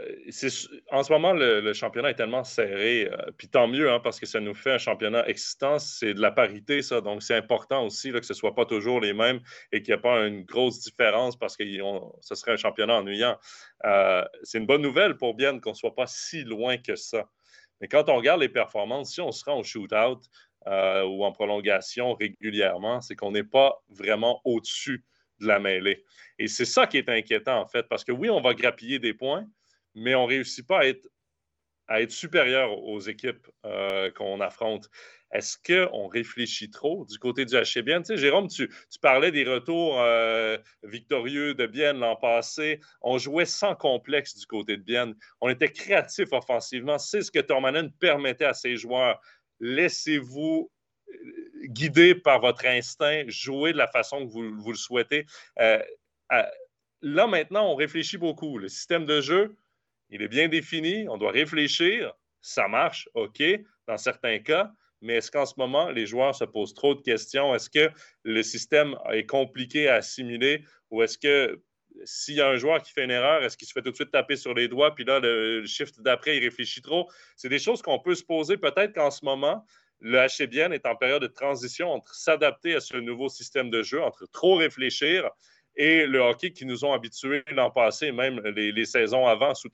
[0.95, 3.09] en ce moment, le, championnat est tellement serré.
[3.11, 5.77] Euh, puis tant mieux, hein, parce que ça nous fait un championnat existant.
[5.77, 7.01] C'est de la parité, ça.
[7.01, 9.41] Donc, c'est important aussi que ce ne soit pas toujours les mêmes
[9.71, 11.63] et qu'il n'y ait pas une grosse différence parce que
[12.21, 13.37] ce serait un championnat ennuyant.
[13.85, 17.25] Euh, c'est une bonne nouvelle pour Bien qu'on ne soit pas si loin que ça.
[17.81, 20.21] Mais quand on regarde les performances, si on se rend au shootout
[20.65, 25.03] ou en prolongation régulièrement, c'est qu'on n'est pas vraiment au-dessus
[25.39, 26.03] de la mêlée.
[26.39, 29.13] Et c'est ça qui est inquiétant, en fait, parce que oui, on va grappiller des
[29.13, 29.45] points,
[29.95, 31.07] mais on ne réussit pas à être,
[31.87, 34.89] à être supérieur aux équipes euh, qu'on affronte.
[35.31, 38.03] Est-ce qu'on réfléchit trop du côté du HCBN?
[38.03, 38.69] Tu sais, Jérôme, tu,
[39.01, 42.79] parlais des retours euh, victorieux de Bienne l'an passé.
[43.01, 45.15] On jouait sans complexe du côté de Bienne.
[45.41, 46.97] On était créatif offensivement.
[46.99, 49.19] C'est ce que Tormanen permettait à ses joueurs.
[49.59, 50.71] Laissez-vous
[51.65, 55.25] guidé par votre instinct, jouer de la façon que vous, le souhaitez.
[55.59, 55.81] Euh,
[57.01, 58.57] là, maintenant, on réfléchit beaucoup.
[58.57, 59.55] Le système de jeu,
[60.09, 61.07] il est bien défini.
[61.09, 62.13] On doit réfléchir.
[62.41, 63.41] Ça marche, OK,
[63.87, 64.71] dans certains cas.
[65.01, 67.53] Mais est-ce qu'en ce moment, les joueurs se posent trop de questions?
[67.53, 67.91] Est-ce que
[68.23, 70.63] le système est compliqué à assimiler?
[70.89, 71.61] Ou est-ce que
[72.03, 73.95] s'il y a un joueur qui fait une erreur, est-ce qu'il se fait tout de
[73.95, 77.09] suite taper sur les doigts, puis là, le shift d'après, il réfléchit trop?
[77.35, 79.65] C'est des choses qu'on peut se poser peut-être qu'en ce moment,
[79.99, 84.01] le HCBN est en période de transition entre s'adapter à ce nouveau système de jeu,
[84.01, 85.29] entre trop réfléchir
[85.75, 89.69] et le hockey qui nous ont habitués l'an passé, même les, saisons avant sous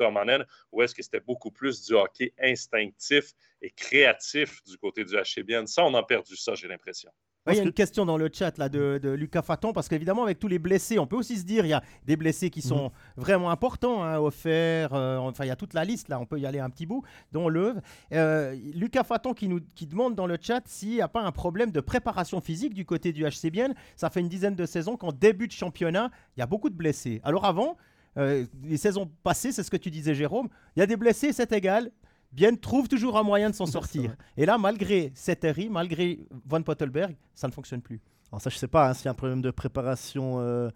[0.72, 5.68] où est-ce que c'était beaucoup plus du hockey instinctif et créatif du côté du HCBN.
[5.68, 7.12] Ça, on a perdu ça, j'ai l'impression.
[7.50, 10.39] Il y a une question dans le chat là, de, Lucas Faton, parce qu'évidemment, avec
[10.39, 12.86] tous les blessés, on peut aussi se dire il y a des blessés qui sont
[12.86, 12.92] mhm.
[13.18, 16.39] vraiment importants, hein, offerts, euh, enfin, il y a toute la liste là, on peut
[16.39, 17.82] y aller un petit bout, dont Leuve.
[18.14, 21.32] Euh, Lucas Faton qui, nous, qui demande dans le chat s'il n'y a pas un
[21.32, 23.74] problème de préparation physique du côté du HCBN.
[23.96, 26.76] Ça fait une dizaine de saisons qu'en début de championnat, il y a beaucoup de
[26.76, 27.22] blessés.
[27.24, 27.76] Alors avant,
[28.18, 31.34] euh, les saisons passées, c'est ce que tu disais, Jérôme, il y a des blessés,
[31.34, 31.92] c'est égal.
[32.32, 34.16] Bien trouve toujours un moyen de s'en sortir.
[34.38, 38.00] Et là, malgré Settery, malgré Von Pottelberg, ça ne fonctionne plus.
[38.32, 40.70] Alors ça, je sais pas hein, s'il y a un problème de préparation euh,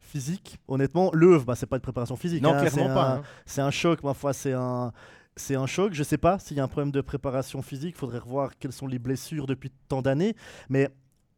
[0.00, 0.58] physique.
[0.66, 2.42] Honnêtement, l'œuvre, bah, c'est pas de préparation physique.
[2.42, 2.60] Non, hein.
[2.60, 3.14] clairement pas.
[3.14, 3.22] Hein.
[3.46, 4.92] C'est un choc, ma foi, c'est un
[5.36, 5.94] c'est un choc.
[5.94, 7.94] Je sais pas s'il y a un problème de préparation physique.
[7.96, 10.34] Il faudrait revoir quelles sont les blessures depuis tant d'années.
[10.68, 10.88] Mais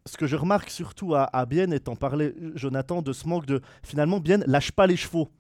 [0.07, 3.45] ce que je remarque surtout à, à Bienne, et t'en parlais, Jonathan, de ce manque
[3.45, 3.61] de.
[3.83, 5.31] Finalement, Bienne lâche pas les chevaux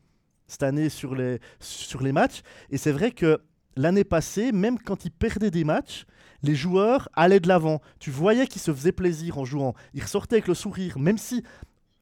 [0.47, 2.43] cette année sur les, sur les matchs.
[2.71, 3.41] Et c'est vrai que
[3.81, 6.05] l'année passée, même quand ils perdaient des matchs,
[6.43, 7.81] les joueurs allaient de l'avant.
[7.99, 9.74] Tu voyais qu'ils se faisaient plaisir en jouant.
[9.95, 11.43] Ils ressortaient avec le sourire, même si,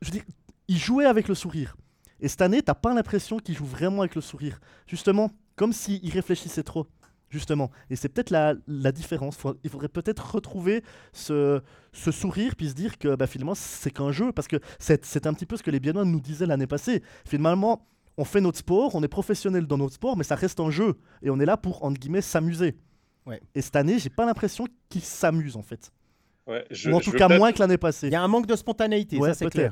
[0.03, 0.23] je dis,
[0.69, 1.77] ils jouaient avec le sourire.
[2.21, 4.61] Et cette année, t'as pas l'impression qu'ils jouent vraiment avec le sourire.
[4.87, 6.87] Justement, comme s'ils réfléchissaient trop.
[7.31, 7.71] Justement.
[7.91, 8.55] Et c'est peut-être la,
[8.91, 9.37] différence.
[9.63, 11.61] il faudrait peut-être retrouver ce,
[11.93, 14.33] sourire, puis se dire que bah, finalement, c'est qu'un jeu.
[14.33, 17.03] Parce que c'est un petit peu ce que les Biennois nous disaient l'année passée.
[17.27, 17.87] Finalement,
[18.19, 20.99] on fait notre sport, on est professionnel dans notre sport, mais ça reste un jeu.
[21.23, 22.77] Et on est là pour, entre guillemets, s'amuser.
[23.55, 25.93] Et cette année, j'ai pas l'impression qu'ils s'amusent, en fait.
[26.87, 28.07] Ou en tout cas moins que l'année passée.
[28.07, 29.71] Il y a un manque de spontanéité, ça c'est clair.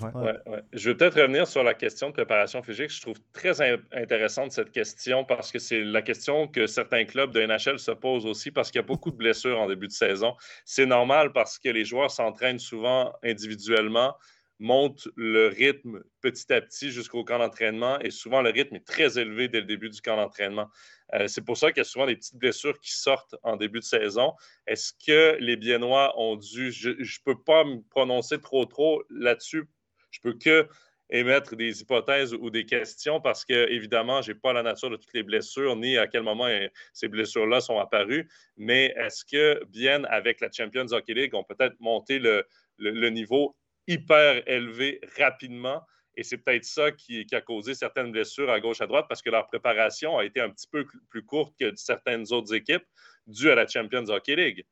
[0.74, 2.90] Je vais peut-être revenir sur la question de préparation physique.
[2.90, 7.40] Je trouve très intéressante cette question parce que c'est la question que certains clubs de
[7.40, 10.34] NHL se posent aussi parce qu'il y a beaucoup de blessures en début de saison.
[10.66, 14.14] C'est normal parce que les joueurs s'entraînent souvent individuellement
[14.58, 19.18] monte le rythme petit à petit jusqu'au camp d'entraînement et souvent le rythme est très
[19.18, 20.68] élevé dès le début du camp d'entraînement.
[21.14, 23.80] Euh, c'est pour ça qu'il y a souvent des petites blessures qui sortent en début
[23.80, 24.32] de saison.
[24.66, 29.64] Est-ce que les Biennois ont dû, je ne peux pas me prononcer trop trop là-dessus,
[30.10, 30.68] je peux que
[31.10, 34.96] émettre des hypothèses ou des questions parce que, évidemment, je n'ai pas la nature de
[34.96, 38.28] toutes les blessures ni à quel moment euh, ces blessures-là sont apparues.
[38.56, 42.44] Mais est-ce que, bien avec la Champions Hockey League, on peut-être monter le,
[42.78, 43.54] le niveau
[43.86, 45.82] hyper élevé rapidement.
[46.16, 49.28] Et c'est peut-être ça qui, a causé certaines blessures à gauche, à droite, parce que
[49.28, 52.84] leur préparation a été un petit peu plus courte que certaines autres équipes,
[53.26, 54.64] due à la Champions Hockey League.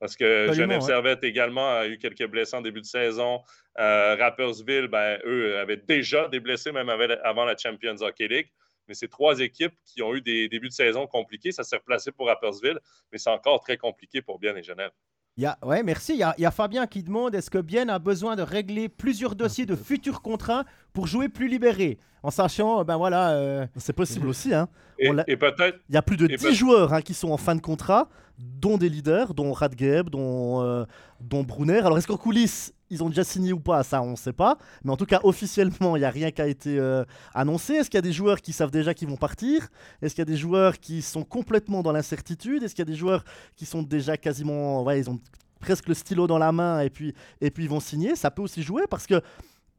[0.00, 3.42] Parce que Genève Servette également a eu quelques blessés en début de saison.
[3.78, 8.50] Euh, Rappersville, ben, eux, avaient déjà des blessés même avant la Champions Hockey League.
[8.86, 11.52] Mais c'est trois équipes qui ont eu des débuts de saison compliqués.
[11.52, 12.78] Ça s'est replacé pour Rappersville,
[13.12, 14.92] mais c'est encore très compliqué pour Bien et Genève.
[15.38, 16.14] Y a, ouais, merci.
[16.14, 19.66] Il y, a, Fabien qui demande est-ce que Bien a besoin de régler plusieurs dossiers
[19.66, 20.64] de futurs contrats
[20.98, 23.30] pour jouer plus libéré En sachant, ben voilà.
[23.30, 24.52] Euh, c'est possible aussi.
[24.52, 24.68] Hein.
[24.98, 25.78] Et, peut-être.
[25.88, 28.78] Il y a plus de 10 joueurs hein, qui sont en fin de contrat, dont
[28.78, 30.84] des leaders, dont Radgeb, dont, euh,
[31.20, 31.78] dont Brunner.
[31.78, 33.84] Alors, est-ce qu'en coulisses, ils ont déjà signé ou pas?
[33.84, 34.58] Ça, on ne sait pas.
[34.82, 37.74] Mais en tout cas, officiellement, il n'y a rien qui a été euh, annoncé.
[37.74, 39.68] Est-ce qu'il y a des joueurs qui savent déjà qu'ils vont partir?
[40.02, 42.64] Est-ce qu'il y a des joueurs qui sont complètement dans l'incertitude?
[42.64, 43.22] Est-ce qu'il y a des joueurs
[43.54, 44.82] qui sont déjà quasiment.
[44.82, 45.20] Ouais, ils ont
[45.60, 48.16] presque le stylo dans la main et puis, et puis ils vont signer?
[48.16, 49.22] Ça peut aussi jouer parce que.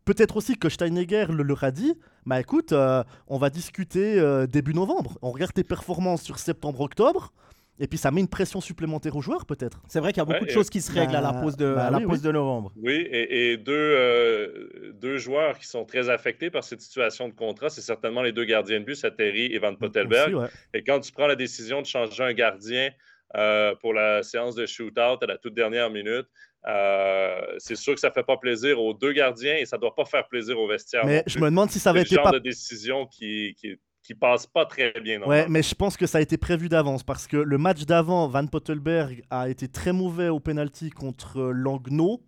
[0.09, 1.93] Peut-être aussi que Steinegger le leur a dit,
[2.25, 5.19] bah écoute, euh, on va discuter euh, début novembre.
[5.21, 7.31] On regarde tes performances sur septembre-octobre.
[7.79, 9.83] Et puis ça met une pression supplémentaire aux joueurs peut-être.
[9.87, 11.57] C'est vrai qu'il y a beaucoup de choses qui se règlent à la bah, pause
[11.57, 12.73] de, bah la pause de novembre.
[12.77, 17.69] Oui, et, deux, euh, deux joueurs qui sont très affectés par cette situation de contrat,
[17.69, 20.49] c'est certainement les deux gardiens de but, Sateri et Van Pottelberg.
[20.73, 22.89] Et quand tu prends la décision de changer un gardien
[23.35, 26.27] euh, pour la séance de shootout à la toute dernière minute,
[26.67, 29.81] euh, c'est sûr que ça ne fait pas plaisir aux deux gardiens et ça ne
[29.81, 31.05] doit pas faire plaisir au vestiaire.
[31.05, 34.13] Mais je me demande si ça avait été le genre de décision qui, qui, qui
[34.13, 35.21] passe pas très bien.
[35.21, 38.27] Ouais, mais je pense que ça a été prévu d'avance parce que le match d'avant,
[38.27, 42.21] Van Pottelberg a été très mauvais au penalty contre Langno.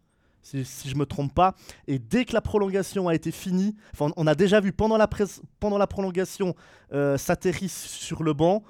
[0.43, 1.53] Si, si, je me trompe pas.
[1.87, 5.07] Et dès que la prolongation a été finie, on a déjà vu pendant la,
[5.59, 6.55] pendant la prolongation
[6.93, 8.63] euh, sur le banc.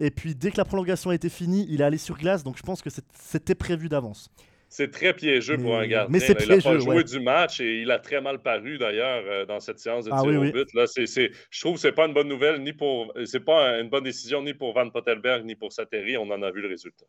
[0.00, 2.44] Et puis dès que la prolongation a été finie, il est allé sur glace.
[2.44, 4.30] Donc je pense que c'était prévu d'avance.
[4.70, 6.12] C'est très piégeux pour un gardien.
[6.12, 9.46] Mais c'est il pas joué du match et il a très mal paru d'ailleurs euh,
[9.46, 10.74] dans cette séance de ah tir au but.
[10.74, 13.12] Là, je trouve que ce n'est pas une bonne nouvelle, ni pour.
[13.24, 16.18] C'est pas une bonne décision ni pour Van Pottelberg ni pour Sateri.
[16.18, 17.06] On en a vu le résultat.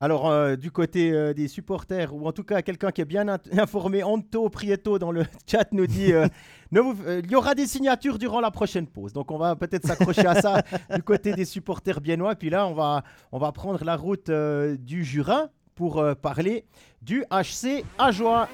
[0.00, 3.26] Alors, euh, du côté euh, des supporters, ou en tout cas quelqu'un qui est bien
[3.52, 6.12] informé, Anto Prieto dans le chat nous dit
[6.72, 9.12] il y aura des signatures durant la prochaine pause.
[9.12, 10.62] Donc, on va peut-être s'accrocher à ça
[10.94, 12.34] du côté des supporters biennois.
[12.34, 16.64] Puis là, on va, on va prendre la route du Jura pour euh, parler
[17.02, 18.48] du HC Ajoie.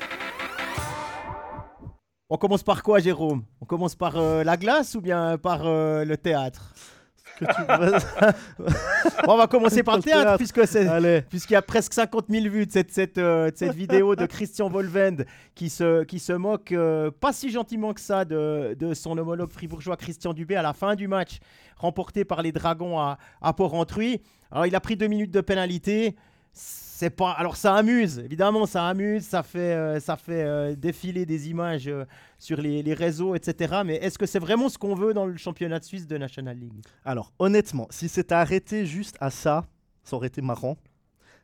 [2.28, 3.44] On commence par quoi, Jérôme?
[3.60, 6.74] On commence par euh, la glace ou bien par euh, le théâtre?
[7.40, 8.68] Que tu veux.
[9.28, 12.66] On va commencer par le théâtre, puisque c'est puisqu'il y a presque 50 000 vues
[12.66, 15.24] de cette, cette, euh, de cette vidéo de Christian Volvend
[15.54, 19.50] qui se, qui se moque euh, pas si gentiment que ça de, de son homologue
[19.50, 21.38] fribourgeois Christian Dubé à la fin du match
[21.76, 24.20] remporté par les Dragons à, à Port-Rentruy.
[24.50, 26.16] Alors il a pris deux minutes de pénalité.
[27.00, 27.30] C'est pas.
[27.30, 31.88] Alors ça amuse, évidemment, ça amuse, ça fait, euh, ça fait euh, défiler des images
[31.88, 32.04] euh,
[32.38, 33.80] sur les, les réseaux, etc.
[33.86, 36.58] Mais est-ce que c'est vraiment ce qu'on veut dans le championnat de Suisse de National
[36.58, 36.74] League?
[37.06, 39.64] Alors, honnêtement, si c'était arrêté juste à ça,
[40.04, 40.76] ça aurait été marrant.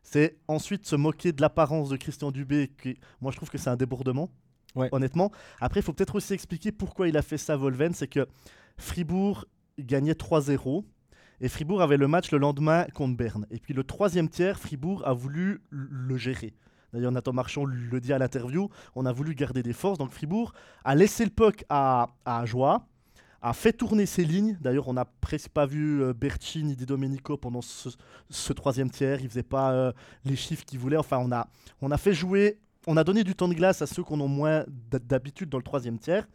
[0.03, 3.71] C'est ensuite se moquer de l'apparence de Christian Dubé, qui, moi je trouve que c'est
[3.71, 4.29] un débordement.
[4.75, 4.91] Ouais.
[4.93, 5.33] Honnêtement.
[5.59, 7.95] Après, il faut peut-être aussi expliquer pourquoi il a fait ça, Volven.
[7.95, 8.27] C'est que
[8.77, 9.47] Fribourg
[9.79, 10.85] gagnait 3-0.
[11.41, 13.47] Et Fribourg avait le match le lendemain contre Berne.
[13.51, 16.55] Et puis le troisième tiers, Fribourg a voulu le gérer.
[16.93, 19.99] D'ailleurs, Nathan Marchand le dit à l'interview, on a voulu garder des forces.
[19.99, 20.53] Donc Fribourg
[20.85, 22.87] a laissé le puck à, à Ajoie,
[23.43, 24.57] a fait tourner ses lignes.
[24.61, 29.21] D'ailleurs, on n'a presque pas vu euh, Berti ni Di Domenico pendant ce, troisième tiers.
[29.21, 29.93] Ils ne faisaient pas euh,
[30.25, 30.97] les chiffres qu'ils voulaient.
[30.97, 31.49] Enfin, on a,
[31.83, 34.27] on a fait jouer, on a donné du temps de glace à ceux qu'on a
[34.27, 36.27] moins d'habitude dans le troisième tiers.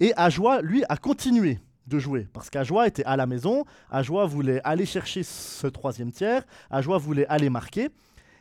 [0.00, 2.28] Et Ajoie, lui, a continué de jouer.
[2.32, 7.26] Parce qu'Ajoie était à la maison, Ajoie voulait aller chercher ce troisième tiers, Ajoie voulait
[7.26, 7.88] aller marquer.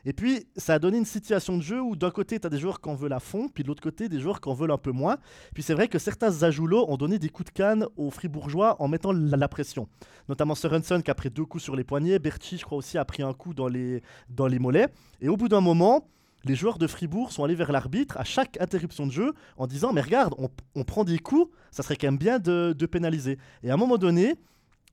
[0.06, 2.60] Et puis, ça a donné une situation de jeu où d'un côté, tu as des
[2.60, 4.72] joueurs qui en veulent à fond, puis de l'autre côté, des joueurs qui en veulent
[4.72, 5.18] un peu moins.
[5.54, 8.88] Puis c'est vrai que certains Ajoulots ont donné des coups de canne aux Fribourgeois en
[8.88, 9.89] mettant la, pression.
[10.30, 13.04] Notamment Sorensen qui a pris deux coups sur les poignets, Berti, je crois aussi, a
[13.04, 14.88] pris un coup dans les, dans les mollets.
[15.20, 16.08] Et au bout d'un moment,
[16.44, 19.94] les joueurs de Fribourg sont allés vers l'arbitre à chaque interruption de jeu en disant
[19.94, 20.34] Mais regarde,
[20.76, 23.38] on, prend des coups, ça serait quand même bien de, pénaliser.
[23.64, 24.36] Et à un moment donné,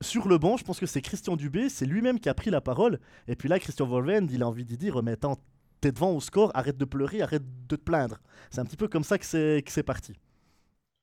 [0.00, 2.60] sur le banc, je pense que c'est Christian Dubé, c'est lui-même qui a pris la
[2.60, 2.98] parole.
[3.28, 5.38] Et puis là, Christian Volvend, il a envie d'y dire Mais attends,
[5.80, 8.18] t'es devant au score, arrête de pleurer, arrête de te plaindre.
[8.50, 10.14] C'est un petit peu comme ça que c'est parti.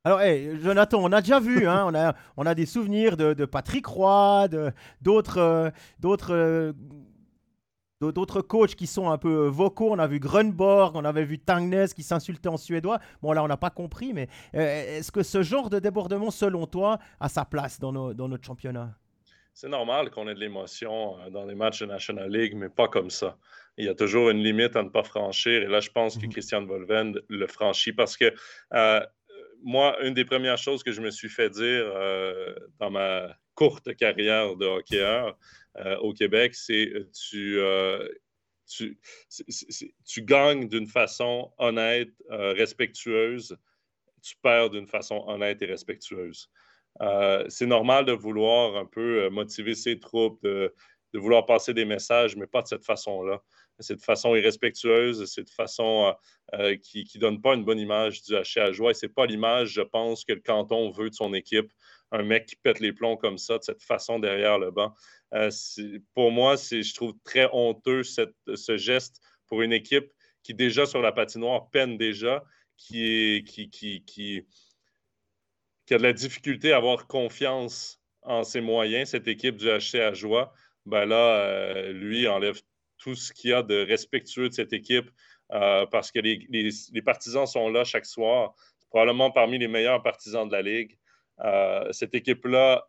[0.04, 4.48] Alors, hey, Jonathan, on a déjà vu, hein, on, a, des souvenirs de, Patrick Roy,
[5.00, 5.70] d'autres euh,
[6.00, 6.74] d'autres euh,
[8.10, 9.92] d'autres coachs qui sont un peu vocaux.
[9.92, 13.00] On a vu Grunborg, on avait vu Tangnes qui s'insultait en suédois.
[13.22, 16.66] Bon, là, on n'a pas compris, mais euh, est-ce que ce genre de débordement, selon
[16.66, 18.90] toi, a sa place dans, nos- dans notre championnat?
[19.54, 22.88] C'est normal qu'on ait de l'émotion euh, dans les matchs de National League, mais pas
[22.88, 23.38] comme ça.
[23.78, 25.62] Il y a toujours une limite à ne pas franchir.
[25.62, 26.32] Et là, je pense que Mhm.
[26.32, 28.34] Christian Volvend le franchit parce que
[28.74, 29.02] euh,
[29.64, 31.62] moi, une des premières choses que je me suis fait dire
[31.96, 35.32] euh, dans ma courte carrière de hockeyeur euh,
[36.02, 38.08] au Québec, c'est euh, tu, euh,
[38.68, 39.00] tu,
[40.06, 43.58] tu gagnes d'une façon honnête, euh, respectueuse,
[44.22, 46.50] tu perds d'une façon honnête et respectueuse.
[47.02, 50.74] Euh, c'est normal de vouloir un peu euh, motiver ses troupes, de,
[51.14, 53.42] de vouloir passer des messages, mais pas de cette façon-là.
[53.80, 56.14] C'est de façon irrespectueuse, c'est de façon
[56.54, 58.92] euh, euh, qui ne donne pas une bonne image du HC à joie.
[58.92, 61.72] Et c'est pas l'image, je pense, que le canton veut de son équipe.
[62.12, 64.94] Un mec qui pète les plombs comme ça, de cette façon derrière le banc.
[65.34, 65.50] Euh,
[66.14, 70.12] pour moi, je trouve très honteux ce geste pour une équipe
[70.44, 72.44] qui, déjà sur la patinoire, peine déjà,
[72.78, 74.46] qui, est, qui,
[75.90, 80.14] a de la difficulté à avoir confiance en ses moyens, cette équipe du HC à
[80.14, 80.54] joie,
[80.86, 82.60] ben là, euh, lui enlève
[82.98, 85.10] tout ce qu'il y a de respectueux de cette équipe
[85.52, 88.54] euh, parce que les, les- partisans sont là chaque soir,
[88.90, 90.98] probablement parmi les meilleurs partisans de la Ligue.
[91.92, 92.88] Cette équipe-là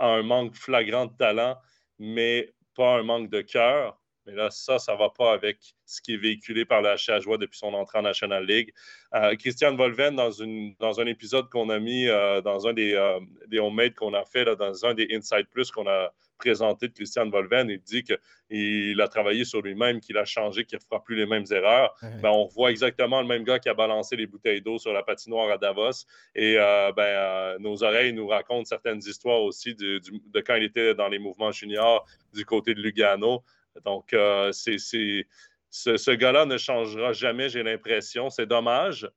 [0.00, 1.56] un manque flagrant de talent,
[1.98, 4.00] mais pas un manque de cœur.
[4.26, 7.10] Mais là, ça, ça ne va pas avec ce qui est véhiculé par le HC
[7.10, 8.72] à joie depuis son entrée en National League.
[9.14, 12.94] Euh, Christian Volven, dans, une, dans un épisode qu'on a mis euh, dans un des,
[12.94, 13.18] euh,
[13.48, 16.94] des homemade qu'on a fait, là, dans un des Inside Plus qu'on a présenté de
[16.94, 21.02] Christian Volven, il dit qu'il a travaillé sur lui-même, qu'il a changé, qu'il ne fera
[21.02, 21.94] plus les mêmes erreurs.
[22.22, 25.02] Ben, on voit exactement le même gars qui a balancé les bouteilles d'eau sur la
[25.02, 26.06] patinoire à Davos.
[26.34, 30.64] Et euh, ben, nos oreilles nous racontent certaines histoires aussi du- du- de quand il
[30.64, 33.42] était dans les mouvements juniors du côté de Lugano.
[33.84, 35.26] Donc, euh, c'est, c'est-
[35.72, 38.28] ce, ce gars-là ne changera jamais, j'ai l'impression.
[38.28, 39.08] C'est dommage,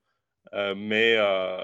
[0.54, 1.64] euh, mais euh,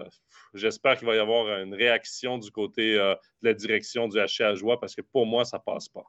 [0.55, 3.13] j'espère qu'il va y avoir une réaction du côté euh,
[3.43, 6.03] de la direction du HC à joie parce que pour moi, ça passe pas.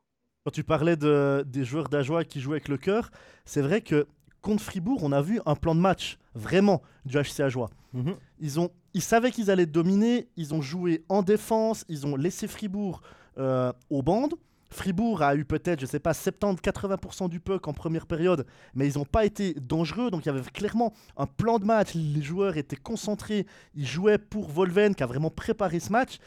[0.44, 3.10] Quand tu parlais de, des joueurs d'Ajoie qui jouaient avec le cœur,
[3.44, 4.06] c'est vrai que
[4.40, 7.68] contre Fribourg, on a vu un plan de match, vraiment, du HC Ajoie.
[7.92, 8.16] Mhm.
[8.38, 12.48] Ils, ont, ils savaient qu'ils allaient dominer, ils ont joué en défense, ils ont laissé
[12.48, 13.02] Fribourg
[13.36, 14.32] euh, aux bandes.
[14.72, 18.98] Fribourg a eu peut-être, je sais pas, 70-80% du puck en première période, mais ils
[18.98, 20.10] n'ont pas été dangereux.
[20.10, 21.94] Donc il y avait clairement un plan de match.
[21.94, 23.46] Les joueurs étaient concentrés.
[23.74, 26.18] Ils jouaient pour Volven qui a vraiment préparé ce match.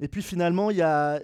[0.00, 1.20] Et puis finalement, il y a,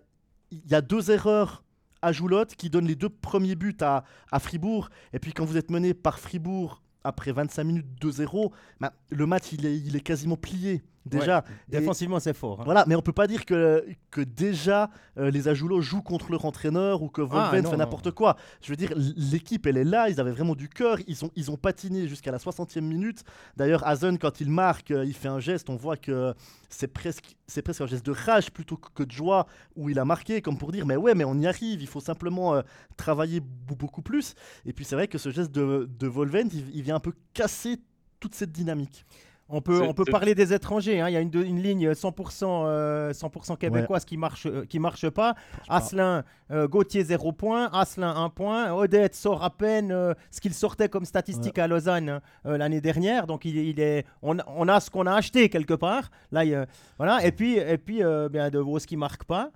[0.83, 1.65] deux erreurs
[2.01, 4.05] à Joulotte qui donnent les deux premiers buts à,
[4.39, 4.89] Fribourg.
[5.13, 9.53] Et puis quand vous êtes mené par Fribourg après 25 minutes 2-0, bah, le match
[9.53, 11.45] il est quasiment plié déjà.
[11.69, 12.61] défensivement, c'est fort.
[12.61, 12.65] Hein.
[12.65, 16.45] Voilà, mais on peut pas dire que, que déjà euh, les Ajoulots jouent contre leur
[16.45, 18.37] entraîneur ou que ah, Volven fait n'importe quoi.
[18.63, 21.51] Je veux dire, l'équipe, elle est là, ils avaient vraiment du cœur, ils ont, ils
[21.51, 23.25] ont patiné jusqu'à la 60e minute.
[23.57, 26.35] D'ailleurs, Hazen, quand il marque, euh, il fait un geste, on voit que
[26.69, 29.47] c'est presque, c'est presque un geste de rage plutôt que de joie
[29.77, 32.01] où il a marqué, comme pour dire, mais ouais, mais on y arrive, il faut
[32.01, 32.63] simplement euh,
[32.97, 34.35] travailler beaucoup plus.
[34.67, 37.79] Et puis c'est vrai que ce geste de, de Volven, il vient un peu casser
[38.21, 39.05] toute cette dynamique.
[39.51, 41.01] On peut, on peut parler des étrangers.
[41.01, 41.09] Hein.
[41.09, 45.09] Il y a une, une ligne 100%, 100 euh, québécoise qui marche, euh, qui marche
[45.09, 45.35] pas.
[45.69, 47.71] Asselin, euh, Gauthier 0 points.
[47.73, 48.73] Asselin 1 point.
[48.75, 53.27] Odette sort à peine ce qu'il sortait comme statistique à Lausanne l'année dernière.
[53.27, 56.11] Donc il, est, on, on, a ce qu'on a acheté quelque part.
[56.31, 56.67] Là,
[56.99, 57.25] voilà.
[57.25, 59.51] Et puis, et puis bien, De Vos qui marque pas.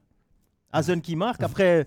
[0.73, 1.43] Hazen qui marque.
[1.43, 1.87] Après.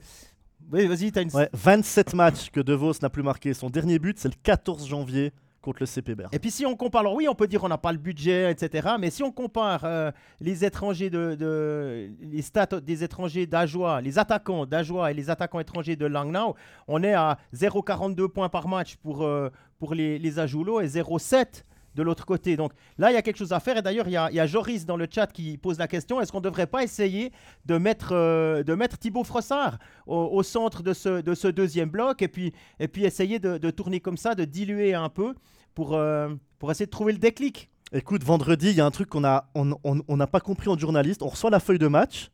[0.69, 1.31] vas-y, tu as une.
[1.53, 3.55] 27 matchs que De Vos n'a plus marqué.
[3.55, 5.33] Son dernier but, c'est le 14 janvier
[5.65, 7.77] contre le CP Et puis si on compare, alors oui, on peut dire on n'a
[7.77, 8.89] pas le budget, etc.
[8.99, 14.65] Mais si on compare euh, les étrangers de, les stats des étrangers d'Ajoie, les attaquants
[14.65, 16.55] d'Ajoie et les attaquants étrangers de Langnau,
[16.87, 19.49] on est à 0,42 points par match pour, euh,
[19.79, 21.63] pour les, les et 0,7
[21.95, 22.57] de l'autre côté.
[22.57, 23.77] Donc là, il y a quelque chose à faire.
[23.77, 26.39] Et d'ailleurs, il y, a Joris dans le chat qui pose la question est-ce qu'on
[26.39, 27.31] ne devrait pas essayer
[27.65, 32.21] de mettre, euh, de mettre Thibaut Frossard au, centre de ce, de ce deuxième bloc
[32.21, 35.33] et puis, et puis essayer de, tourner comme ça, de diluer un peu
[35.73, 36.29] pour, euh,
[36.59, 37.69] pour essayer de trouver le déclic?
[37.91, 41.21] Écoute, vendredi, il y a un truc qu'on n'a on, on, pas compris en journaliste.
[41.21, 42.29] On reçoit la feuille de match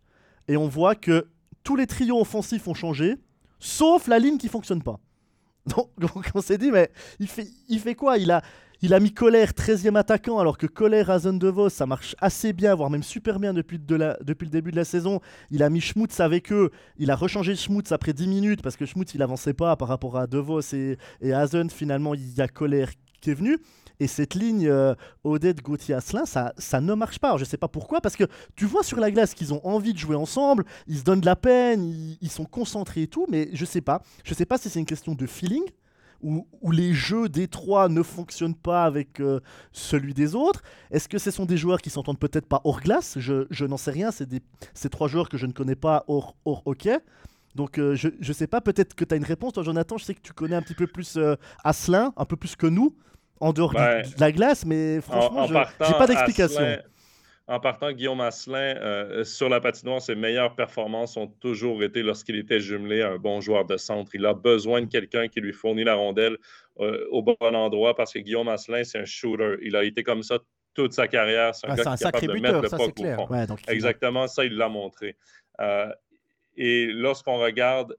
[0.48, 1.28] et on voit que
[1.64, 3.16] tous les trios offensifs ont changé,
[3.60, 5.00] sauf la ligne qui fonctionne pas.
[5.68, 6.90] Donc, on s'est dit, mais
[7.20, 8.18] il fait, il fait quoi?
[8.18, 8.42] Il a,
[8.84, 12.16] il a mis Colère 13e attaquant, alors que Colère à Zone de Vos, ça marche
[12.20, 15.20] assez bien, voire même super bien depuis, depuis le début de la saison.
[15.52, 16.72] Il a mis Schmutz avec eux.
[16.98, 20.18] Il a rechangé Schmutz après 10 minutes parce que Schmutz, il avançait pas par rapport
[20.18, 21.70] à De Vos et, Hazen.
[21.70, 22.90] Finalement, il y a Colère
[23.22, 23.60] qui est venu.
[24.00, 27.38] Et cette ligne euh, Odette Gauthier Asselin, ça, ça ne marche pas.
[27.38, 28.24] Je ne sais pas pourquoi, parce que
[28.56, 31.28] tu vois sur la glace qu'ils ont envie de jouer ensemble, ils se donnent de
[31.28, 34.02] la peine, ils, sont concentrés et tout, mais je ne sais pas.
[34.24, 35.62] Je ne sais pas si c'est une question de feeling.
[36.22, 39.40] Où, les jeux des trois ne fonctionnent pas avec euh,
[39.72, 40.62] celui des autres.
[40.92, 43.18] Est-ce que ce sont des joueurs qui s'entendent peut-être pas hors glace?
[43.18, 44.28] Je, je n'en sais rien, c'est
[44.74, 47.00] ces trois joueurs que je ne connais pas hors, hors hockey.
[47.56, 50.06] Donc euh, je ne sais pas, peut-être que tu as une réponse, toi Jonathan, je
[50.06, 51.20] sais que tu connais un petit peu plus
[51.64, 52.96] Asselin, un peu plus que nous
[53.40, 56.62] en dehors de la glace, mais franchement, je n'ai pas d'explication.
[57.52, 62.38] En partant, Guillaume Asselin, euh, sur la patinoire, ses meilleures performances ont toujours été lorsqu'il
[62.38, 64.10] était jumelé à un bon joueur de centre.
[64.16, 66.38] Il a besoin de quelqu'un qui lui fournit la rondelle
[66.80, 69.58] euh, au bon endroit parce que Guillaume Asselin, c'est un shooter.
[69.64, 70.40] Il a été comme ça
[70.74, 71.54] toute sa carrière.
[71.54, 73.56] C'est un gars qui est capable de mettre le au fond.
[73.68, 75.18] Exactement, ça, il l'a montré.
[75.60, 75.92] Euh,
[76.56, 77.98] et lorsqu'on regarde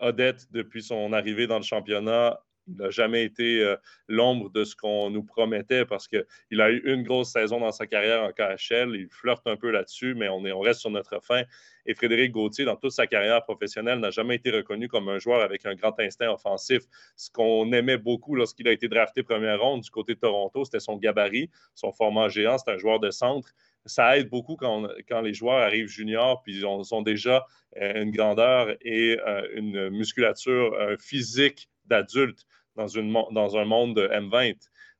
[0.00, 2.38] Odette depuis son arrivée dans le championnat,
[2.68, 3.76] il n'a jamais été euh,
[4.08, 7.86] l'ombre de ce qu'on nous promettait parce qu'il a eu une grosse saison dans sa
[7.86, 8.94] carrière en KHL.
[8.94, 11.42] Il flirte un peu là-dessus, mais on, on reste sur notre fin.
[11.86, 15.40] Et Frédéric Gauthier, dans toute sa carrière professionnelle, n'a jamais été reconnu comme un joueur
[15.40, 16.82] avec un grand instinct offensif.
[17.16, 20.80] Ce qu'on aimait beaucoup lorsqu'il a été drafté première ronde du côté de Toronto, c'était
[20.80, 22.58] son gabarit, son format géant.
[22.58, 23.52] C'est un joueur de centre
[23.86, 27.46] ça aide beaucoup quand, les joueurs arrivent juniors, puis ils ont, déjà
[27.80, 34.56] euh, une grandeur et euh, une musculature physique d'adulte dans, un monde de M20.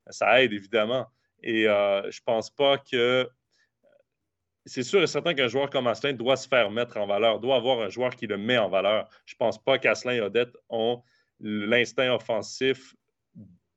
[0.08, 1.06] Ça aide évidemment.
[1.42, 3.28] Et euh, je pense pas que.
[4.68, 7.54] C'est sûr et certain qu'un joueur comme Asselin doit se faire mettre en valeur, doit
[7.54, 9.08] avoir un joueur qui le met en valeur.
[9.24, 11.04] Je pense pas qu'Asselin et Odette ont
[11.38, 12.96] l'instinct offensif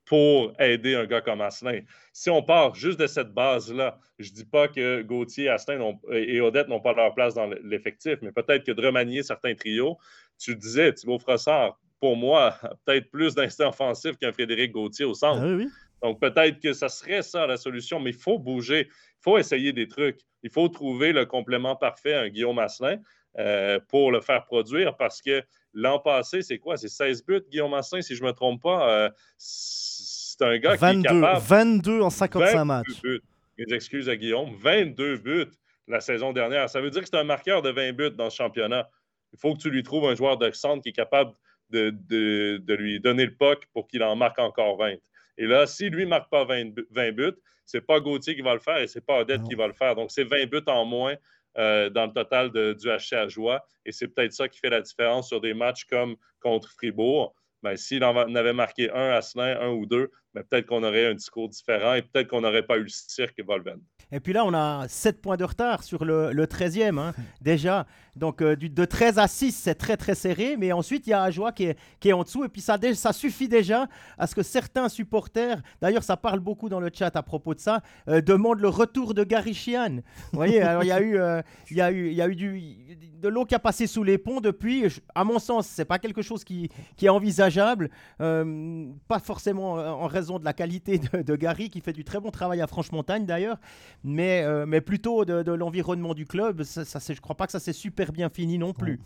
[0.10, 1.82] pour aider un gars comme Asselin.
[2.14, 6.42] Si on part juste de cette base-là, je ne dis pas que Gauthier, Asselin et
[6.42, 10.00] Odette n'ont pas leur place dans l'effectif, mais peut-être que de remanier certains trios,
[10.40, 12.56] tu disais, Thibaut Frossard, pour moi,
[12.86, 15.44] peut-être plus d'instinct offensif qu'un Frédéric Gauthier au centre.
[15.46, 19.38] Ah Donc peut-être que ça serait ça la solution, mais il faut bouger, il faut
[19.38, 20.22] essayer des trucs.
[20.42, 22.98] Il faut trouver le complément parfait à un Guillaume Asselin
[23.38, 25.44] euh, pour le faire produire parce que
[25.74, 26.78] l'an passé, c'est quoi?
[26.78, 28.92] C'est 16 buts, Guillaume Asselin, si je ne me trompe pas.
[28.92, 31.42] Euh, c'est un gars qui est capable.
[31.42, 33.02] 22 en 55 matchs.
[33.02, 33.22] Buts.
[33.58, 34.56] Mes excuses à Guillaume.
[34.56, 35.52] 22 buts
[35.88, 36.70] la saison dernière.
[36.70, 38.88] Ça veut dire que c'est un marqueur de 20 buts dans ce championnat.
[39.34, 41.34] Il faut que tu lui trouves un joueur de centre qui est capable
[41.70, 44.96] de, lui donner le puck pour qu'il en marque encore 20.
[45.38, 48.54] Et là, si lui ne marque pas 20, 20 buts, c'est pas Gauthier qui va
[48.54, 49.96] le faire et c'est pas Odette qui va le faire.
[49.96, 51.16] Donc, c'est 20 buts en moins
[51.60, 53.64] euh, dans le total du HC à joie.
[53.86, 57.36] Et c'est peut-être ça qui fait la différence sur des matchs comme contre Fribourg.
[57.62, 61.08] Ben, S'il en avait marqué un à Slin, un ou deux, ben, peut-être qu'on aurait
[61.08, 63.80] un discours différent et peut-être qu'on n'aurait pas eu le cirque Volven.
[64.12, 66.98] Et puis là, on a 7 points de retard sur le, 13e.
[66.98, 67.14] Hein.
[67.42, 67.86] Déjà,
[68.20, 71.24] Donc euh, de 13 à 6, c'est très très serré, mais ensuite il y a
[71.24, 74.36] Ajoie qui est, qui est en dessous, et puis ça, ça suffit déjà à ce
[74.36, 78.20] que certains supporters, d'ailleurs ça parle beaucoup dans le chat à propos de ça, euh,
[78.20, 80.02] demandent le retour de Gary Sheehan.
[80.32, 81.42] Vous voyez, alors il y a eu, euh,
[81.72, 82.76] y a eu, y a eu du,
[83.22, 84.86] de l'eau qui a passé sous les ponts depuis.
[85.16, 87.90] À mon sens, c'est pas quelque chose qui, qui est envisageable,
[88.20, 92.32] euh, pas forcément en raison de la qualité de, Gary, qui fait du très bon
[92.32, 93.58] travail à Franche-Montagne d'ailleurs,
[94.04, 96.64] mais, mais plutôt de, l'environnement du club.
[96.64, 99.00] Ça, ça, je crois pas que ça s'est super bien fini non plus.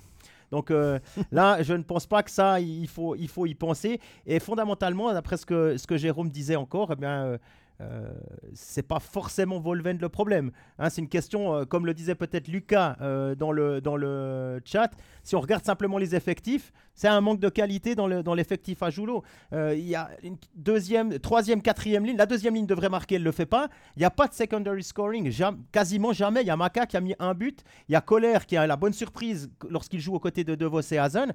[0.51, 0.99] Donc euh,
[1.31, 3.99] là, je ne pense pas que ça, il faut, il faut y penser.
[4.25, 7.37] Et fondamentalement, d'après ce que, ce que Jérôme disait encore, eh bien, euh,
[7.83, 8.13] euh,
[8.53, 10.51] c'est pas forcément Volven le problème.
[10.79, 14.61] Hein, c'est une question, euh, comme le disait peut-être Lucas euh, dans, le, dans le
[14.65, 14.91] chat,
[15.23, 18.89] si on regarde simplement les effectifs, c'est un manque de qualité dans dans l'effectif à
[18.91, 19.23] Joulot.
[19.51, 22.17] Il y a une deuxième, troisième, quatrième ligne.
[22.17, 23.69] La deuxième ligne devrait marquer, elle le fait pas.
[23.95, 25.33] Il n'y a pas de secondary scoring,
[25.71, 26.41] quasiment jamais.
[26.41, 27.63] Il y a Maka qui a mis un but.
[27.89, 30.65] Il y a Kohler qui a la bonne surprise lorsqu'il joue aux côtés de De
[30.65, 31.33] Vos et Hazen.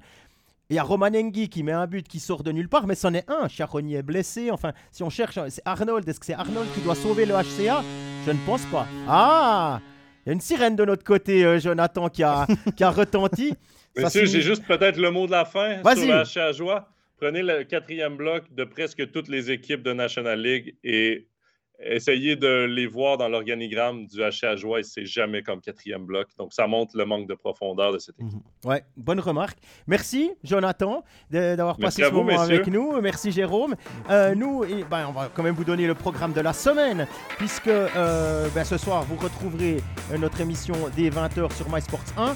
[0.71, 3.11] Il y a Romanengi qui met un but qui sort de nulle part, mais c'en
[3.15, 3.47] est un.
[3.47, 4.51] Charoni est blessé.
[4.51, 6.07] Enfin, si on cherche, c'est Arnold.
[6.07, 7.83] Est-ce que c'est Arnold qui doit sauver le HCA
[8.27, 8.85] Je ne pense pas.
[9.07, 9.81] Ah
[10.25, 12.45] Il y a une sirène de notre côté, euh, Jonathan, qui a,
[12.77, 13.55] qui a retenti.
[13.97, 16.05] Signifie- j'ai juste peut-être le mot de la fin Vas-y.
[16.05, 16.07] sur
[16.43, 16.87] la HA Joie.
[17.19, 21.28] Prenez le quatrième bloc de presque toutes les équipes de National League et
[21.81, 26.27] essayez de les voir dans l'organigramme du HA Joie et c'est jamais comme quatrième bloc.
[26.37, 28.39] Donc, ça montre le manque de profondeur de cette équipe.
[28.65, 29.57] Ouais, bonne remarque.
[29.87, 32.55] Merci, Jonathan, d'avoir passé ce vous, moment messieurs.
[32.55, 32.99] avec nous.
[33.01, 33.75] Merci, Jérôme.
[34.09, 37.07] Euh, nous, et, ben, on va quand même vous donner le programme de la semaine,
[37.37, 39.77] puisque euh, ben, ce soir, vous retrouverez
[40.11, 42.35] euh, notre émission des 20h sur MySports 1.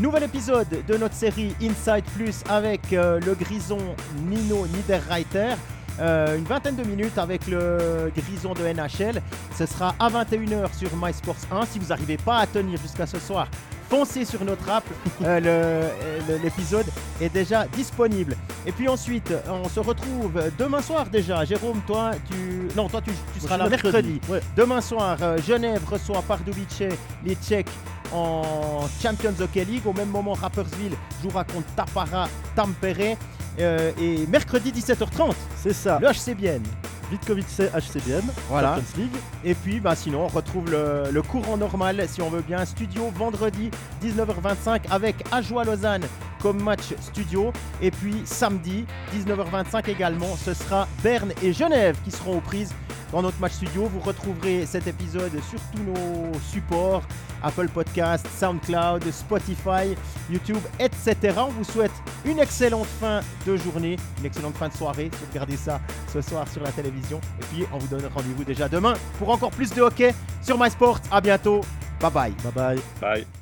[0.00, 3.78] Nouvel épisode de notre série Inside Plus avec euh, le grison
[4.26, 5.54] Nino Niederreiter.
[6.00, 9.22] Euh, une vingtaine de minutes avec le grison de NHL.
[9.56, 11.66] Ce sera à 21h sur MySports 1.
[11.66, 13.48] Si vous n'arrivez pas à tenir jusqu'à ce soir,
[13.88, 14.84] foncez sur notre app.
[15.22, 16.86] Euh, euh, L'épisode
[17.20, 18.36] est déjà disponible.
[18.66, 21.44] Et puis ensuite, on se retrouve demain soir déjà.
[21.44, 22.68] Jérôme, toi, tu.
[22.76, 24.20] Non, toi, tu, tu seras là mercredi.
[24.28, 24.40] Ouais.
[24.56, 26.82] Demain soir, Genève reçoit Pardubice,
[27.24, 27.70] les Tchèques
[28.12, 29.86] en Champions Hockey League.
[29.86, 33.16] Au même moment, Rappersville jouera contre Tapara Tampere.
[33.60, 35.98] Euh, et mercredi 17h30, C'est ça.
[36.00, 36.62] le HCBN.
[37.10, 38.76] Vitkovice HCBN, Voilà.
[38.76, 39.16] Champions League.
[39.44, 42.64] Et puis, bah, sinon, on retrouve le, le courant normal, si on veut bien.
[42.64, 43.70] Studio vendredi
[44.02, 46.04] 19h25 avec Ajoie Lausanne
[46.40, 47.52] comme match studio.
[47.82, 52.72] Et puis samedi 19h25 également, ce sera Berne et Genève qui seront aux prises
[53.12, 53.84] dans notre match studio.
[53.92, 57.02] Vous retrouverez cet épisode sur tous nos supports
[57.42, 59.96] Apple Podcast, SoundCloud, Spotify,
[60.30, 61.16] YouTube, etc.
[61.36, 61.92] On vous souhaite
[62.24, 65.10] une excellente fin de journée, une excellente fin de soirée.
[65.12, 65.80] Si vous regardez ça
[66.12, 67.20] ce soir sur la télévision.
[67.40, 71.00] Et puis, on vous donne rendez-vous déjà demain pour encore plus de hockey sur MySport.
[71.10, 71.60] À bientôt.
[72.00, 72.32] Bye bye.
[72.42, 72.80] Bye bye.
[73.00, 73.41] Bye.